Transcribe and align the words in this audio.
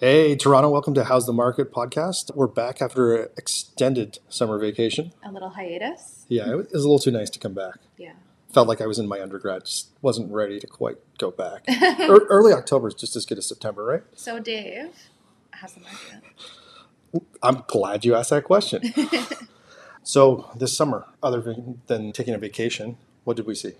Hey, 0.00 0.36
Toronto, 0.36 0.70
welcome 0.70 0.94
to 0.94 1.04
How's 1.04 1.26
the 1.26 1.32
Market 1.32 1.72
podcast. 1.72 2.32
We're 2.34 2.46
back 2.46 2.80
after 2.80 3.16
an 3.16 3.28
extended 3.36 4.18
summer 4.28 4.56
vacation. 4.58 5.12
A 5.24 5.32
little 5.32 5.50
hiatus. 5.50 6.24
Yeah, 6.28 6.50
it 6.52 6.56
was 6.56 6.72
a 6.72 6.76
little 6.78 7.00
too 7.00 7.10
nice 7.10 7.30
to 7.30 7.38
come 7.40 7.52
back. 7.54 7.74
Yeah. 7.96 8.12
Felt 8.52 8.68
like 8.68 8.80
I 8.80 8.86
was 8.86 9.00
in 9.00 9.08
my 9.08 9.20
undergrad, 9.20 9.64
just 9.64 9.90
wasn't 10.00 10.32
ready 10.32 10.60
to 10.60 10.66
quite 10.68 10.98
go 11.18 11.32
back. 11.32 11.64
Ear- 11.68 12.26
Early 12.30 12.52
October 12.52 12.88
is 12.88 12.94
just 12.94 13.16
as 13.16 13.26
good 13.26 13.38
as 13.38 13.48
September, 13.48 13.84
right? 13.84 14.02
So, 14.14 14.38
Dave, 14.38 14.90
how's 15.50 15.72
the 15.74 15.80
market? 15.80 17.26
I'm 17.42 17.64
glad 17.66 18.04
you 18.04 18.14
asked 18.14 18.30
that 18.30 18.44
question. 18.44 18.82
so, 20.04 20.48
this 20.56 20.76
summer, 20.76 21.06
other 21.24 21.40
than- 21.40 21.80
than 21.88 22.12
taking 22.12 22.34
a 22.34 22.38
vacation, 22.38 22.98
what 23.24 23.36
did 23.36 23.46
we 23.46 23.56
see? 23.56 23.72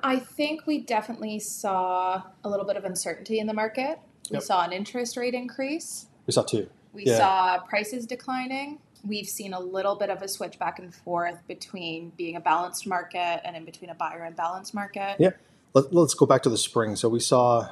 I 0.00 0.20
think 0.20 0.64
we 0.66 0.78
definitely 0.80 1.40
saw 1.40 2.22
a 2.44 2.48
little 2.48 2.66
bit 2.66 2.76
of 2.76 2.84
uncertainty 2.84 3.40
in 3.40 3.48
the 3.48 3.54
market. 3.54 3.98
We 4.30 4.34
Yep. 4.34 4.42
saw 4.42 4.64
an 4.64 4.72
interest 4.72 5.16
rate 5.16 5.34
increase. 5.34 6.06
We 6.26 6.32
saw 6.32 6.42
two. 6.42 6.68
We 6.92 7.04
Yeah. 7.06 7.18
saw 7.18 7.58
prices 7.60 8.06
declining. 8.06 8.78
We've 9.06 9.26
seen 9.26 9.52
a 9.52 9.60
little 9.60 9.96
bit 9.96 10.10
of 10.10 10.22
a 10.22 10.28
switch 10.28 10.58
back 10.58 10.78
and 10.78 10.94
forth 10.94 11.38
between 11.48 12.10
being 12.16 12.36
a 12.36 12.40
balanced 12.40 12.86
market 12.86 13.40
and 13.44 13.56
in 13.56 13.64
between 13.64 13.90
a 13.90 13.94
buyer 13.94 14.22
and 14.22 14.36
balanced 14.36 14.74
market. 14.74 15.16
Yeah. 15.18 15.30
Let, 15.74 15.92
let's 15.92 16.14
go 16.14 16.26
back 16.26 16.42
to 16.42 16.50
the 16.50 16.58
spring. 16.58 16.96
So, 16.96 17.08
we 17.08 17.18
saw 17.20 17.68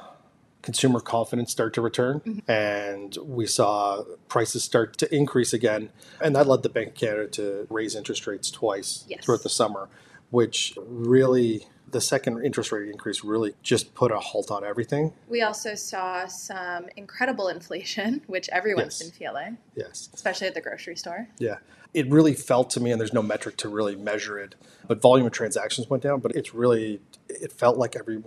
consumer 0.61 0.99
confidence 0.99 1.51
start 1.51 1.73
to 1.73 1.81
return 1.81 2.19
mm-hmm. 2.19 2.51
and 2.51 3.17
we 3.23 3.47
saw 3.47 4.03
prices 4.27 4.63
start 4.63 4.95
to 4.97 5.15
increase 5.15 5.53
again. 5.53 5.89
And 6.21 6.35
that 6.35 6.47
led 6.47 6.61
the 6.63 6.69
Bank 6.69 6.89
of 6.89 6.93
Canada 6.95 7.27
to 7.29 7.67
raise 7.69 7.95
interest 7.95 8.27
rates 8.27 8.51
twice 8.51 9.05
Yes. 9.07 9.25
throughout 9.25 9.41
the 9.43 9.49
summer, 9.49 9.89
which 10.29 10.77
really, 10.77 11.65
the 11.91 12.01
second 12.01 12.43
interest 12.43 12.71
rate 12.71 12.89
increase 12.89 13.23
really 13.23 13.53
just 13.63 13.93
put 13.93 14.11
a 14.11 14.19
halt 14.19 14.51
on 14.51 14.63
everything. 14.63 15.13
We 15.29 15.41
also 15.41 15.75
saw 15.75 16.25
some 16.27 16.87
incredible 16.95 17.47
inflation, 17.47 18.21
which 18.27 18.49
everyone's 18.49 18.99
Yes. 18.99 19.09
been 19.09 19.17
feeling, 19.17 19.57
Yes. 19.75 20.09
especially 20.13 20.47
at 20.47 20.53
the 20.53 20.61
grocery 20.61 20.95
store. 20.95 21.27
Yeah. 21.37 21.57
It 21.93 22.09
really 22.09 22.33
felt 22.33 22.69
to 22.71 22.79
me, 22.79 22.91
and 22.91 22.99
there's 23.01 23.13
no 23.13 23.21
metric 23.21 23.57
to 23.57 23.69
really 23.69 23.95
measure 23.97 24.39
it, 24.39 24.55
but 24.87 25.01
volume 25.01 25.27
of 25.27 25.33
transactions 25.33 25.89
went 25.89 26.03
down. 26.03 26.21
But 26.21 26.33
it's 26.35 26.53
really, 26.53 27.01
it 27.27 27.51
felt 27.51 27.77
like 27.77 27.95
every, 27.97 28.23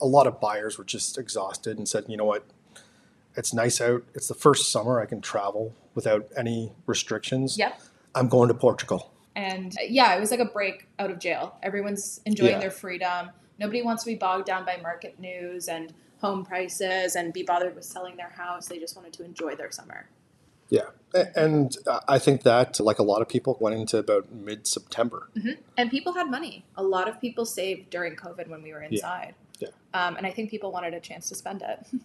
a 0.00 0.06
lot 0.06 0.26
of 0.26 0.40
buyers 0.40 0.76
were 0.76 0.84
just 0.84 1.16
exhausted 1.16 1.78
and 1.78 1.88
said, 1.88 2.04
you 2.08 2.16
know 2.16 2.24
what, 2.24 2.44
it's 3.36 3.54
nice 3.54 3.80
out. 3.80 4.02
It's 4.14 4.26
the 4.28 4.34
first 4.34 4.72
summer 4.72 5.00
I 5.00 5.06
can 5.06 5.20
travel 5.20 5.72
without 5.94 6.26
any 6.36 6.72
restrictions. 6.86 7.56
Yep. 7.58 7.80
I'm 8.14 8.28
going 8.28 8.48
to 8.48 8.54
Portugal. 8.54 9.12
And 9.36 9.72
uh, 9.78 9.82
yeah, 9.86 10.16
it 10.16 10.20
was 10.20 10.30
like 10.32 10.40
a 10.40 10.46
break 10.46 10.88
out 10.98 11.10
of 11.10 11.18
jail. 11.20 11.56
Everyone's 11.62 12.20
enjoying 12.24 12.52
Yeah. 12.52 12.58
their 12.58 12.70
freedom. 12.72 13.30
Nobody 13.58 13.82
wants 13.82 14.02
to 14.04 14.10
be 14.10 14.16
bogged 14.16 14.46
down 14.46 14.64
by 14.64 14.78
market 14.82 15.20
news 15.20 15.68
and 15.68 15.92
home 16.20 16.44
prices 16.44 17.14
and 17.14 17.32
be 17.32 17.42
bothered 17.42 17.74
with 17.76 17.84
selling 17.84 18.16
their 18.16 18.30
house. 18.30 18.66
They 18.66 18.78
just 18.78 18.96
wanted 18.96 19.12
to 19.14 19.24
enjoy 19.24 19.54
their 19.54 19.70
summer. 19.70 20.08
Yeah. 20.70 20.86
And 21.36 21.76
uh, 21.86 22.00
I 22.08 22.18
think 22.18 22.42
that, 22.42 22.80
like 22.80 22.98
a 22.98 23.02
lot 23.02 23.22
of 23.22 23.28
people, 23.28 23.56
went 23.60 23.76
into 23.76 23.98
about 23.98 24.32
mid 24.32 24.66
September. 24.66 25.28
And 25.76 25.90
people 25.90 26.14
had 26.14 26.28
money. 26.30 26.64
A 26.76 26.82
lot 26.82 27.08
of 27.08 27.20
people 27.20 27.44
saved 27.44 27.90
during 27.90 28.16
COVID 28.16 28.48
when 28.48 28.62
we 28.62 28.72
were 28.72 28.82
inside. 28.82 29.34
Yeah. 29.60 29.68
Um, 29.94 30.16
and 30.16 30.26
I 30.26 30.30
think 30.32 30.50
people 30.50 30.72
wanted 30.72 30.92
a 30.94 31.00
chance 31.00 31.28
to 31.28 31.34
spend 31.34 31.62
it. 31.62 31.86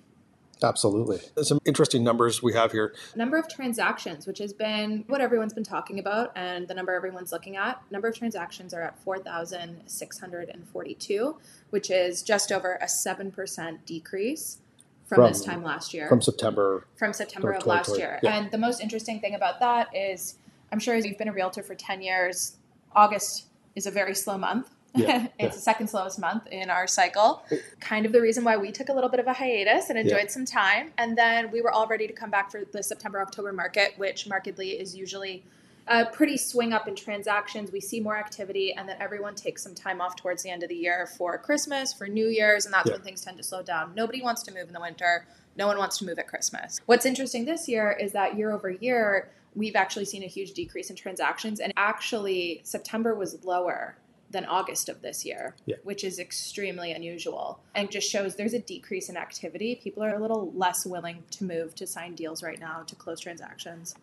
Absolutely. 0.63 1.19
There's 1.35 1.47
some 1.47 1.59
interesting 1.65 2.03
numbers 2.03 2.41
we 2.43 2.53
have 2.53 2.71
here. 2.71 2.93
number 3.15 3.37
of 3.37 3.47
transactions, 3.49 4.25
which 4.27 4.37
has 4.39 4.53
been 4.53 5.03
what 5.07 5.21
everyone's 5.21 5.53
been 5.53 5.63
talking 5.63 5.99
about 5.99 6.31
and 6.35 6.67
the 6.67 6.73
number 6.73 6.93
everyone's 6.93 7.31
looking 7.31 7.55
at. 7.57 7.81
Number 7.91 8.07
of 8.07 8.15
transactions 8.15 8.73
are 8.73 8.81
at 8.81 8.97
4,642, 8.99 11.37
which 11.71 11.89
is 11.89 12.21
just 12.23 12.51
over 12.51 12.75
a 12.81 12.85
7% 12.85 13.85
decrease 13.85 14.57
from, 15.05 15.15
From- 15.17 15.27
this 15.27 15.43
time 15.43 15.63
last 15.63 15.93
year. 15.93 16.07
From 16.07 16.21
September. 16.21 16.85
from 16.95 17.11
September 17.13 17.51
Of 17.51 17.61
of 17.63 17.67
last 17.67 17.97
year. 17.97 18.19
yeah. 18.23 18.37
And 18.37 18.49
the 18.51 18.57
most 18.57 18.79
interesting 18.81 19.19
thing 19.19 19.35
about 19.35 19.59
that 19.59 19.89
is 19.95 20.35
I'm 20.71 20.79
sure 20.79 20.95
as 20.95 21.05
you've 21.05 21.17
been 21.17 21.27
a 21.27 21.33
realtor 21.33 21.63
for 21.63 21.75
10 21.75 22.01
years, 22.01 22.55
August 22.95 23.47
is 23.75 23.85
a 23.85 23.91
very 23.91 24.15
slow 24.15 24.37
month. 24.37 24.69
Yeah, 24.93 25.23
it's 25.27 25.31
yeah. 25.39 25.47
the 25.49 25.59
second 25.59 25.87
slowest 25.87 26.19
month 26.19 26.47
in 26.47 26.69
our 26.69 26.87
cycle. 26.87 27.43
Kind 27.79 28.05
of 28.05 28.11
the 28.11 28.21
reason 28.21 28.43
why 28.43 28.57
we 28.57 28.71
took 28.71 28.89
a 28.89 28.93
little 28.93 29.09
bit 29.09 29.19
of 29.19 29.27
a 29.27 29.33
hiatus 29.33 29.89
and 29.89 29.97
enjoyed 29.97 30.23
Yeah. 30.23 30.27
some 30.29 30.45
time. 30.45 30.91
And 30.97 31.17
then 31.17 31.51
we 31.51 31.61
were 31.61 31.71
all 31.71 31.87
ready 31.87 32.07
to 32.07 32.13
come 32.13 32.29
back 32.29 32.51
for 32.51 32.63
the 32.71 32.83
September 32.83 33.21
October 33.21 33.53
market, 33.53 33.93
which 33.97 34.27
markedly 34.27 34.71
is 34.71 34.95
usually 34.95 35.43
a 35.87 36.05
pretty 36.05 36.37
swing 36.37 36.73
up 36.73 36.87
in 36.87 36.95
transactions. 36.95 37.71
We 37.71 37.79
see 37.81 37.99
more 37.99 38.15
activity, 38.15 38.71
and 38.73 38.87
then 38.87 38.97
everyone 38.99 39.33
takes 39.35 39.63
some 39.63 39.73
time 39.73 39.99
off 39.99 40.15
towards 40.15 40.43
the 40.43 40.49
end 40.49 40.61
of 40.63 40.69
the 40.69 40.75
year 40.75 41.07
for 41.17 41.37
Christmas, 41.37 41.91
for 41.91 42.07
New 42.07 42.27
Year's, 42.27 42.65
and 42.65 42.73
that's 42.73 42.87
Yeah. 42.87 42.95
when 42.95 43.01
things 43.03 43.21
tend 43.21 43.37
to 43.37 43.43
slow 43.43 43.63
down. 43.63 43.93
Nobody 43.95 44.21
wants 44.21 44.43
to 44.43 44.53
move 44.53 44.67
in 44.67 44.73
the 44.73 44.79
winter. 44.79 45.25
No 45.57 45.67
one 45.67 45.77
wants 45.77 45.97
to 45.97 46.05
move 46.05 46.19
at 46.19 46.27
Christmas. 46.27 46.79
What's 46.85 47.05
interesting 47.05 47.45
this 47.45 47.67
year 47.67 47.91
is 47.99 48.11
that 48.13 48.35
year 48.37 48.51
over 48.51 48.69
year, 48.69 49.29
we've 49.55 49.75
actually 49.75 50.05
seen 50.05 50.23
a 50.23 50.27
huge 50.27 50.53
decrease 50.53 50.89
in 50.89 50.95
transactions, 50.95 51.59
and 51.59 51.73
actually, 51.75 52.61
September 52.63 53.15
was 53.15 53.43
lower 53.43 53.95
than 54.31 54.45
August 54.45 54.89
of 54.89 55.01
this 55.01 55.25
year, 55.25 55.55
Yeah. 55.65 55.75
which 55.83 56.03
is 56.03 56.17
extremely 56.19 56.91
unusual 56.91 57.59
and 57.75 57.91
just 57.91 58.09
shows 58.09 58.35
there's 58.35 58.53
a 58.53 58.59
decrease 58.59 59.09
in 59.09 59.17
activity. 59.17 59.75
People 59.75 60.03
are 60.03 60.15
a 60.15 60.19
little 60.19 60.51
less 60.53 60.85
willing 60.85 61.23
to 61.31 61.43
move 61.43 61.75
to 61.75 61.85
sign 61.85 62.15
deals 62.15 62.41
right 62.41 62.59
now 62.59 62.83
to 62.83 62.95
close 62.95 63.19
transactions. 63.19 63.93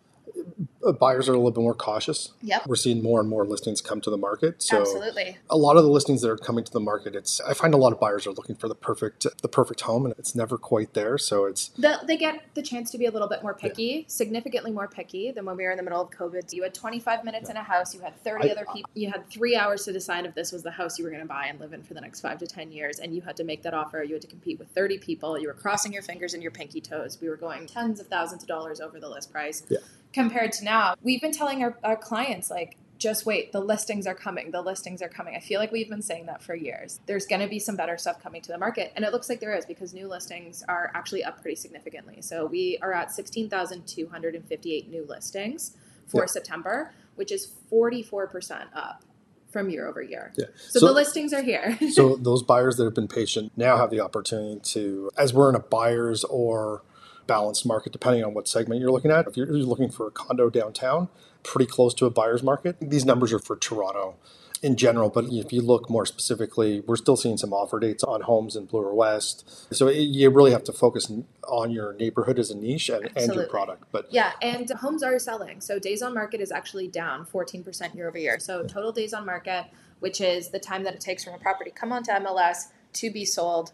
Uh, 0.85 0.93
Buyers 0.93 1.27
are 1.27 1.33
a 1.33 1.35
little 1.35 1.51
bit 1.51 1.61
more 1.61 1.73
cautious. 1.73 2.31
Yep. 2.41 2.67
We're 2.67 2.75
seeing 2.75 3.03
more 3.03 3.19
and 3.19 3.27
more 3.27 3.45
listings 3.45 3.81
come 3.81 3.99
to 4.01 4.09
the 4.09 4.17
market. 4.17 4.63
So 4.63 4.79
Absolutely. 4.81 5.37
a 5.49 5.57
lot 5.57 5.75
of 5.75 5.83
the 5.83 5.89
listings 5.89 6.21
that 6.21 6.29
are 6.29 6.37
coming 6.37 6.63
to 6.63 6.71
the 6.71 6.79
market, 6.79 7.15
it's 7.15 7.41
I 7.41 7.53
find 7.53 7.73
a 7.73 7.77
lot 7.77 7.91
of 7.91 7.99
buyers 7.99 8.25
are 8.25 8.31
looking 8.31 8.55
for 8.55 8.67
the 8.69 8.75
perfect 8.75 9.27
the 9.41 9.47
perfect 9.49 9.81
home, 9.81 10.05
and 10.05 10.15
it's 10.17 10.35
never 10.35 10.57
quite 10.57 10.93
there. 10.93 11.17
So 11.17 11.45
it's 11.45 11.69
The, 11.69 11.99
they 12.07 12.15
get 12.17 12.41
the 12.53 12.61
chance 12.61 12.91
to 12.91 12.97
be 12.97 13.05
a 13.05 13.11
little 13.11 13.27
bit 13.27 13.43
more 13.43 13.53
picky, 13.53 14.05
significantly 14.07 14.71
more 14.71 14.87
picky 14.87 15.31
than 15.31 15.45
when 15.45 15.57
we 15.57 15.65
were 15.65 15.71
in 15.71 15.77
the 15.77 15.83
middle 15.83 16.01
of 16.01 16.11
COVID. 16.11 16.53
You 16.53 16.63
had 16.63 16.73
25 16.73 17.25
minutes 17.25 17.49
in 17.49 17.57
a 17.57 17.63
house, 17.63 17.93
you 17.93 17.99
had 18.01 18.15
30 18.23 18.49
I- 18.49 18.51
other 18.53 18.65
people, 18.73 18.89
you 18.93 19.11
had 19.11 19.29
three 19.29 19.55
hours 19.55 19.83
to 19.85 19.91
decide 19.93 20.25
if 20.25 20.33
this 20.33 20.51
was 20.51 20.63
the 20.63 20.71
house 20.71 20.97
you 20.97 21.03
were 21.03 21.11
going 21.11 21.21
to 21.21 21.27
buy 21.27 21.47
and 21.47 21.59
live 21.59 21.73
in 21.73 21.83
for 21.83 21.93
the 21.93 22.01
next 22.01 22.21
five 22.21 22.37
to 22.39 22.47
10 22.47 22.71
years, 22.71 22.99
and 22.99 23.13
you 23.13 23.21
had 23.21 23.35
to 23.37 23.43
make 23.43 23.63
that 23.63 23.73
offer. 23.73 24.01
You 24.01 24.13
had 24.13 24.21
to 24.21 24.27
compete 24.27 24.59
with 24.59 24.69
30 24.69 24.97
people. 24.99 25.37
You 25.37 25.47
were 25.47 25.53
crossing 25.53 25.91
your 25.91 26.03
fingers 26.03 26.33
and 26.33 26.41
your 26.41 26.51
pinky 26.51 26.79
toes. 26.79 27.17
We 27.21 27.27
were 27.27 27.37
going 27.37 27.67
tens 27.67 27.99
of 27.99 28.07
thousands 28.07 28.43
of 28.43 28.47
dollars 28.47 28.79
over 28.79 28.99
the 28.99 29.09
list 29.09 29.31
price. 29.31 29.63
Yeah. 29.69 29.79
Compared 30.13 30.51
to 30.53 30.63
now, 30.65 30.95
we've 31.01 31.21
been 31.21 31.31
telling 31.31 31.63
our, 31.63 31.77
our 31.83 31.95
clients, 31.95 32.49
like, 32.49 32.77
just 32.97 33.25
wait, 33.25 33.51
the 33.53 33.61
listings 33.61 34.05
are 34.05 34.13
coming. 34.13 34.51
The 34.51 34.61
listings 34.61 35.01
are 35.01 35.07
coming. 35.07 35.33
I 35.35 35.39
feel 35.39 35.59
like 35.59 35.71
we've 35.71 35.89
been 35.89 36.01
saying 36.01 36.25
that 36.25 36.43
for 36.43 36.53
years. 36.53 36.99
There's 37.05 37.25
going 37.25 37.41
to 37.41 37.47
be 37.47 37.57
some 37.59 37.77
better 37.77 37.97
stuff 37.97 38.21
coming 38.21 38.41
to 38.41 38.51
the 38.51 38.57
market. 38.57 38.91
And 38.95 39.05
it 39.05 39.13
looks 39.13 39.29
like 39.29 39.39
there 39.39 39.55
is 39.55 39.65
because 39.65 39.93
new 39.93 40.07
listings 40.07 40.63
are 40.67 40.91
actually 40.93 41.23
up 41.23 41.41
pretty 41.41 41.55
significantly. 41.55 42.21
So 42.21 42.45
we 42.45 42.77
are 42.81 42.91
at 42.91 43.13
16,258 43.13 44.89
new 44.89 45.05
listings 45.07 45.77
for 46.07 46.23
Yeah. 46.23 46.27
September, 46.27 46.91
which 47.15 47.31
is 47.31 47.51
44% 47.71 48.65
up 48.73 49.03
from 49.49 49.69
year 49.69 49.87
over 49.87 50.01
year. 50.01 50.31
yeah. 50.37 50.45
So, 50.57 50.85
the 50.85 50.91
listings 50.91 51.33
are 51.33 51.41
here. 51.41 51.77
so 51.91 52.15
those 52.21 52.43
buyers 52.43 52.77
that 52.77 52.83
have 52.83 52.93
been 52.93 53.07
patient 53.07 53.51
now 53.57 53.77
have 53.77 53.89
the 53.89 53.99
opportunity 53.99 54.59
to, 54.59 55.09
as 55.17 55.33
we're 55.33 55.49
in 55.49 55.55
a 55.55 55.59
buyer's 55.59 56.23
or 56.25 56.83
balanced 57.29 57.63
market, 57.63 57.93
depending 57.93 58.23
on 58.23 58.33
what 58.33 58.47
segment 58.47 58.81
you're 58.81 58.91
looking 58.91 59.11
at. 59.11 59.27
If 59.27 59.37
you're 59.37 59.45
looking 59.45 59.91
for 59.91 60.07
a 60.07 60.11
condo 60.11 60.49
downtown, 60.49 61.09
pretty 61.43 61.69
close 61.69 61.93
to 61.93 62.07
a 62.07 62.09
buyer's 62.09 62.41
market. 62.41 62.77
These 62.81 63.05
numbers 63.05 63.31
are 63.31 63.39
for 63.39 63.55
Toronto 63.55 64.15
in 64.63 64.75
general, 64.75 65.09
but 65.09 65.25
if 65.25 65.53
you 65.53 65.61
look 65.61 65.89
more 65.91 66.07
specifically, 66.07 66.81
we're 66.81 66.97
still 66.97 67.15
seeing 67.15 67.37
some 67.37 67.53
offer 67.53 67.79
dates 67.79 68.03
on 68.03 68.21
homes 68.21 68.55
in 68.55 68.65
Bloor 68.65 68.93
West. 68.93 69.73
So 69.73 69.87
it, 69.87 69.99
you 69.99 70.31
really 70.31 70.51
have 70.51 70.63
to 70.65 70.73
focus 70.73 71.09
on 71.47 71.71
your 71.71 71.93
neighborhood 71.93 72.39
as 72.39 72.49
a 72.49 72.57
niche 72.57 72.89
and, 72.89 73.09
and 73.15 73.33
your 73.35 73.45
product. 73.45 73.83
But 73.91 74.11
Yeah, 74.11 74.31
and 74.41 74.67
homes 74.71 75.03
are 75.03 75.17
selling. 75.19 75.61
So 75.61 75.77
days 75.77 76.01
on 76.01 76.15
market 76.15 76.41
is 76.41 76.51
actually 76.51 76.87
down 76.87 77.25
14% 77.25 77.95
year 77.95 78.09
over 78.09 78.17
year. 78.17 78.39
So 78.39 78.63
total 78.63 78.91
days 78.91 79.13
on 79.13 79.23
market, 79.25 79.67
which 79.99 80.19
is 80.19 80.49
the 80.49 80.59
time 80.59 80.83
that 80.83 80.95
it 80.95 80.99
takes 80.99 81.23
from 81.23 81.35
a 81.35 81.39
property 81.39 81.71
come 81.71 81.93
onto 81.93 82.11
MLS 82.11 82.65
to 82.93 83.11
be 83.11 83.23
sold, 83.23 83.71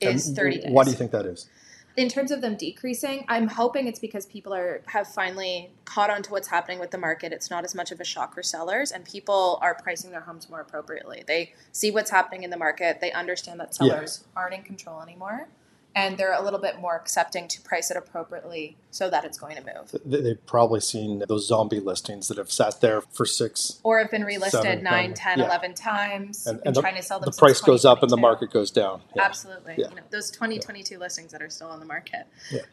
is 0.00 0.26
and 0.26 0.36
30 0.36 0.56
days. 0.56 0.70
Why 0.70 0.84
do 0.84 0.90
you 0.90 0.96
think 0.96 1.12
that 1.12 1.24
is? 1.24 1.48
In 1.96 2.08
terms 2.08 2.30
of 2.30 2.42
them 2.42 2.56
decreasing, 2.56 3.24
I'm 3.28 3.48
hoping 3.48 3.86
it's 3.86 3.98
because 3.98 4.26
people 4.26 4.52
are 4.52 4.82
have 4.86 5.08
finally 5.08 5.70
caught 5.84 6.10
on 6.10 6.22
to 6.22 6.30
what's 6.30 6.48
happening 6.48 6.78
with 6.78 6.90
the 6.90 6.98
market. 6.98 7.32
It's 7.32 7.50
not 7.50 7.64
as 7.64 7.74
much 7.74 7.90
of 7.90 8.00
a 8.00 8.04
shock 8.04 8.34
for 8.34 8.42
sellers, 8.42 8.92
and 8.92 9.04
people 9.04 9.58
are 9.62 9.74
pricing 9.74 10.10
their 10.10 10.20
homes 10.20 10.50
more 10.50 10.60
appropriately. 10.60 11.24
They 11.26 11.54
see 11.72 11.90
what's 11.90 12.10
happening 12.10 12.42
in 12.42 12.50
the 12.50 12.56
market. 12.58 13.00
They 13.00 13.12
understand 13.12 13.60
that 13.60 13.76
Yeah. 13.80 13.88
sellers 13.88 14.24
aren't 14.36 14.54
in 14.54 14.62
control 14.62 15.00
anymore, 15.00 15.48
and 15.96 16.16
they're 16.18 16.34
a 16.34 16.42
little 16.42 16.58
bit 16.60 16.78
more 16.78 16.94
accepting 16.94 17.48
to 17.48 17.58
price 17.62 17.90
it 17.90 17.96
appropriately 17.96 18.76
so 18.90 19.08
that 19.08 19.24
it's 19.24 19.38
going 19.38 19.56
to 19.56 19.62
move. 19.64 19.96
They- 20.04 20.20
They've 20.20 20.46
probably 20.46 20.80
seen 20.80 21.24
those 21.26 21.46
zombie 21.48 21.80
listings 21.80 22.28
that 22.28 22.36
have 22.36 22.52
sat 22.52 22.82
there 22.82 23.00
for 23.00 23.24
six, 23.24 23.80
Or 23.82 23.98
have 23.98 24.10
been 24.10 24.24
relisted 24.24 24.50
Seven, 24.50 24.82
nine, 24.84 25.06
nine, 25.08 25.14
10, 25.14 25.38
yeah. 25.38 25.46
11 25.46 25.72
times 25.74 26.46
and, 26.46 26.60
and, 26.66 26.76
the, 26.76 26.82
trying 26.82 26.96
to 26.96 27.02
sell 27.02 27.18
them 27.18 27.30
the 27.30 27.36
price 27.38 27.62
goes 27.62 27.86
up 27.86 28.02
and 28.02 28.10
the 28.10 28.16
market 28.18 28.50
goes 28.50 28.70
down. 28.70 29.00
Yeah. 29.16 29.22
Absolutely. 29.24 29.76
Yeah. 29.78 29.88
You 29.88 29.94
know, 29.96 30.02
those 30.10 30.30
2022 30.30 30.98
listings 30.98 31.32
that 31.32 31.40
are 31.42 31.48
still 31.50 31.68
on 31.68 31.80
the 31.80 31.86
market. 31.86 32.26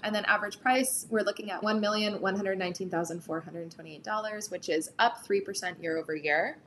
And 0.04 0.14
then 0.14 0.26
average 0.26 0.60
price, 0.60 1.08
we're 1.10 1.22
looking 1.24 1.50
at 1.50 1.62
$1,119,428, 1.62 4.52
which 4.52 4.68
is 4.70 4.92
up 5.00 5.26
3% 5.26 5.82
year 5.82 5.98
over 5.98 6.14
year. 6.16 6.58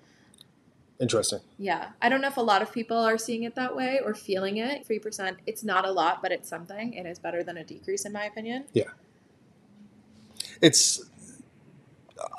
Interesting. 1.00 1.40
Yeah. 1.58 1.90
I 2.00 2.08
don't 2.08 2.20
know 2.20 2.28
if 2.28 2.36
a 2.36 2.42
lot 2.42 2.62
of 2.62 2.72
people 2.72 2.96
are 2.96 3.18
seeing 3.18 3.42
it 3.42 3.54
that 3.54 3.76
way 3.76 4.00
or 4.02 4.14
feeling 4.14 4.56
it. 4.56 4.86
3%, 4.88 5.36
it's 5.46 5.62
not 5.62 5.86
a 5.86 5.90
lot, 5.90 6.22
but 6.22 6.32
it's 6.32 6.48
something. 6.48 6.94
It 6.94 7.06
is 7.06 7.18
better 7.18 7.42
than 7.42 7.56
a 7.56 7.64
decrease, 7.64 8.04
in 8.04 8.12
my 8.12 8.24
opinion. 8.24 8.64
Yeah. 8.72 8.90
It's, 10.62 11.04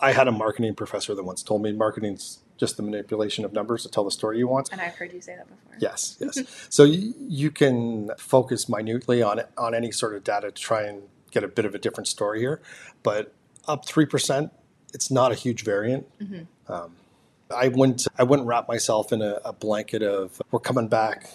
I 0.01 0.12
had 0.12 0.27
a 0.27 0.31
marketing 0.31 0.74
professor 0.75 1.13
that 1.13 1.24
once 1.24 1.44
told 1.44 1.62
me 1.62 1.71
marketing's 1.71 2.39
just 2.57 2.77
the 2.77 2.83
manipulation 2.83 3.45
of 3.45 3.54
numbers 3.54 3.83
to 3.83 3.89
tell 3.89 4.04
the 4.04 4.12
story 4.12 4.39
you 4.39 4.48
want. 4.48 4.69
And 4.71 4.81
I've 4.81 4.95
heard 4.95 5.13
you 5.13 5.21
say 5.21 5.36
that 5.36 5.48
before. 5.48 5.77
Yes, 5.80 6.18
yes. 6.19 6.68
so 6.69 6.83
you, 6.83 7.13
you 7.19 7.51
can 7.51 8.10
focus 8.18 8.68
minutely 8.68 9.21
on 9.21 9.39
it, 9.39 9.50
on 9.57 9.75
any 9.75 9.92
sort 9.92 10.15
of 10.15 10.24
data 10.24 10.51
to 10.51 10.62
try 10.62 10.83
and 10.83 11.03
get 11.31 11.44
a 11.44 11.48
bit 11.48 11.65
of 11.65 11.75
a 11.75 11.77
different 11.77 12.07
story 12.07 12.39
here, 12.39 12.62
but 13.03 13.33
up 13.68 13.86
three 13.86 14.06
percent, 14.06 14.51
it's 14.94 15.12
not 15.12 15.31
a 15.31 15.36
huge 15.36 15.63
variant. 15.63 16.07
Mm-hmm. 16.19 16.71
Um, 16.71 16.95
I 17.55 17.67
wouldn't 17.69 18.07
I 18.17 18.23
wouldn't 18.23 18.47
wrap 18.47 18.67
myself 18.67 19.11
in 19.11 19.21
a, 19.21 19.39
a 19.45 19.53
blanket 19.53 20.03
of 20.03 20.41
we're 20.51 20.59
coming 20.59 20.88
back. 20.88 21.29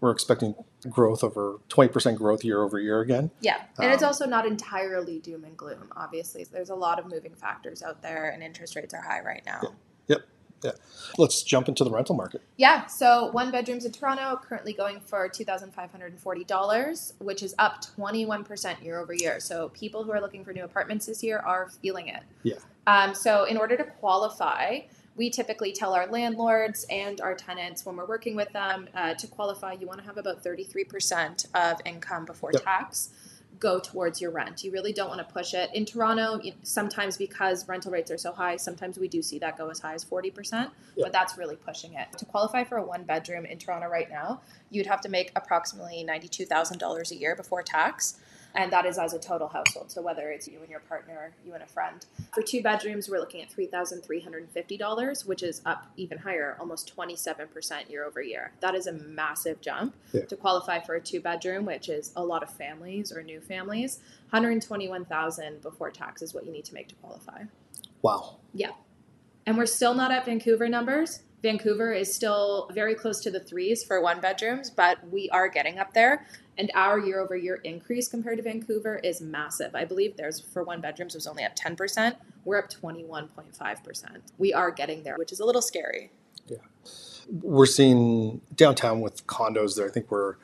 We're 0.00 0.12
expecting 0.12 0.54
growth 0.88 1.24
over 1.24 1.56
20% 1.70 2.14
growth 2.16 2.44
year 2.44 2.62
over 2.62 2.78
year 2.78 3.00
again. 3.00 3.32
Yeah. 3.40 3.62
And 3.80 3.92
it's 3.92 4.02
Um, 4.04 4.06
also 4.06 4.26
not 4.26 4.46
entirely 4.46 5.18
doom 5.18 5.42
and 5.42 5.56
gloom, 5.56 5.92
obviously. 5.96 6.44
There's 6.44 6.70
a 6.70 6.76
lot 6.76 7.00
of 7.00 7.06
moving 7.06 7.34
factors 7.34 7.82
out 7.82 8.00
there, 8.00 8.30
and 8.30 8.40
interest 8.40 8.76
rates 8.76 8.94
are 8.94 9.00
high 9.00 9.20
right 9.22 9.42
now. 9.44 9.58
Yeah. 9.60 9.68
Yep. 10.06 10.20
Yeah. 10.62 10.70
Let's 11.18 11.42
jump 11.42 11.68
into 11.68 11.82
the 11.82 11.90
rental 11.90 12.14
market. 12.14 12.42
Yeah, 12.56 12.86
so 12.86 13.30
one 13.32 13.50
bedrooms 13.50 13.84
in 13.84 13.90
Toronto 13.92 14.40
currently 14.40 14.72
going 14.72 15.00
for 15.00 15.28
$2,540, 15.28 17.12
which 17.18 17.42
is 17.42 17.54
up 17.58 17.84
21% 17.96 18.82
year 18.82 18.98
over 19.00 19.12
year. 19.12 19.40
So 19.40 19.70
people 19.70 20.04
who 20.04 20.12
are 20.12 20.20
looking 20.20 20.44
for 20.44 20.52
new 20.52 20.64
apartments 20.64 21.06
this 21.06 21.22
year 21.22 21.38
are 21.38 21.68
feeling 21.82 22.08
it. 22.08 22.22
Yeah. 22.42 22.56
Um, 22.86 23.14
so 23.14 23.44
in 23.44 23.56
order 23.56 23.76
to 23.76 23.84
qualify, 23.84 24.80
we 25.18 25.28
typically 25.28 25.72
tell 25.72 25.92
our 25.94 26.06
landlords 26.06 26.86
and 26.88 27.20
our 27.20 27.34
tenants 27.34 27.84
when 27.84 27.96
we're 27.96 28.06
working 28.06 28.36
with 28.36 28.50
them 28.52 28.88
uh, 28.94 29.12
to 29.14 29.26
qualify, 29.26 29.72
you 29.72 29.86
want 29.86 29.98
to 30.00 30.06
have 30.06 30.16
about 30.16 30.42
33% 30.44 31.46
of 31.54 31.80
income 31.84 32.24
before 32.24 32.50
Yep. 32.52 32.62
tax 32.62 33.10
go 33.58 33.80
towards 33.80 34.20
your 34.20 34.30
rent. 34.30 34.62
You 34.62 34.70
really 34.70 34.92
don't 34.92 35.08
want 35.08 35.18
to 35.26 35.32
push 35.34 35.52
it. 35.52 35.68
In 35.74 35.84
Toronto, 35.84 36.40
sometimes 36.62 37.16
because 37.16 37.66
rental 37.66 37.90
rates 37.90 38.08
are 38.12 38.16
so 38.16 38.30
high, 38.32 38.56
sometimes 38.56 39.00
we 39.00 39.08
do 39.08 39.20
see 39.20 39.40
that 39.40 39.58
go 39.58 39.68
as 39.68 39.80
high 39.80 39.94
as 39.94 40.04
40%, 40.04 40.70
Yeah. 40.94 41.02
but 41.06 41.12
that's 41.12 41.36
really 41.36 41.56
pushing 41.56 41.94
it. 41.94 42.06
To 42.18 42.24
qualify 42.24 42.62
for 42.62 42.78
a 42.78 42.84
one 42.84 43.02
bedroom 43.02 43.44
in 43.44 43.58
Toronto 43.58 43.88
right 43.88 44.08
now, 44.08 44.42
you'd 44.70 44.86
have 44.86 45.00
to 45.00 45.08
make 45.08 45.32
approximately 45.34 46.04
$92,000 46.08 47.10
a 47.10 47.16
year 47.16 47.34
before 47.34 47.64
tax. 47.64 48.20
And 48.54 48.72
that 48.72 48.86
is 48.86 48.98
as 48.98 49.12
a 49.12 49.18
total 49.18 49.48
household. 49.48 49.90
So 49.90 50.02
whether 50.02 50.30
it's 50.30 50.48
you 50.48 50.58
and 50.60 50.68
your 50.70 50.80
partner, 50.80 51.32
you 51.44 51.54
and 51.54 51.62
a 51.62 51.66
friend. 51.66 52.04
For 52.34 52.42
two 52.42 52.62
bedrooms, 52.62 53.08
we're 53.08 53.20
looking 53.20 53.42
at 53.42 53.50
$3,350, 53.50 55.26
which 55.26 55.42
is 55.42 55.60
up 55.66 55.86
even 55.96 56.18
higher, 56.18 56.56
almost 56.58 56.92
27% 56.96 57.90
year 57.90 58.04
over 58.04 58.20
year. 58.22 58.52
That 58.60 58.74
is 58.74 58.86
a 58.86 58.92
massive 58.92 59.60
jump 59.60 59.94
Yeah. 60.12 60.24
to 60.24 60.36
qualify 60.36 60.80
for 60.80 60.94
a 60.94 61.00
two 61.00 61.20
bedroom, 61.20 61.66
which 61.66 61.88
is 61.88 62.12
a 62.16 62.24
lot 62.24 62.42
of 62.42 62.50
families 62.50 63.12
or 63.12 63.22
new 63.22 63.40
families. 63.40 64.00
121,000 64.30 65.60
before 65.62 65.90
tax 65.90 66.22
is 66.22 66.34
what 66.34 66.44
you 66.46 66.52
need 66.52 66.64
to 66.64 66.74
make 66.74 66.88
to 66.88 66.94
qualify. 66.96 67.44
Wow. 68.02 68.36
Yeah. 68.52 68.72
And 69.46 69.56
we're 69.56 69.66
still 69.66 69.94
not 69.94 70.10
at 70.10 70.24
Vancouver 70.24 70.68
numbers. 70.68 71.20
Vancouver 71.42 71.92
is 71.92 72.12
still 72.12 72.68
very 72.72 72.94
close 72.94 73.20
to 73.20 73.30
the 73.30 73.38
threes 73.40 73.84
for 73.84 74.00
one 74.00 74.20
bedrooms, 74.20 74.70
but 74.70 74.98
we 75.10 75.30
are 75.30 75.48
getting 75.48 75.78
up 75.78 75.94
there. 75.94 76.26
And 76.56 76.70
our 76.74 76.98
year 76.98 77.20
over 77.20 77.36
year 77.36 77.56
increase 77.62 78.08
compared 78.08 78.38
to 78.38 78.42
Vancouver 78.42 78.96
is 78.96 79.20
massive. 79.20 79.74
I 79.76 79.84
believe 79.84 80.16
theirs 80.16 80.40
for 80.40 80.64
one 80.64 80.80
bedrooms 80.80 81.14
was 81.14 81.26
only 81.28 81.44
up 81.44 81.54
10%. 81.54 82.16
We're 82.44 82.58
up 82.58 82.68
21.5%. 82.70 84.08
We 84.38 84.52
are 84.52 84.72
getting 84.72 85.04
there, 85.04 85.16
which 85.16 85.30
is 85.30 85.38
a 85.38 85.44
little 85.44 85.62
scary. 85.62 86.10
Yeah. 86.48 86.56
We're 87.30 87.66
seeing 87.66 88.40
downtown 88.56 89.00
with 89.00 89.24
condos 89.28 89.76
there. 89.76 89.86
I 89.86 89.90
think 89.90 90.10
we're 90.10 90.34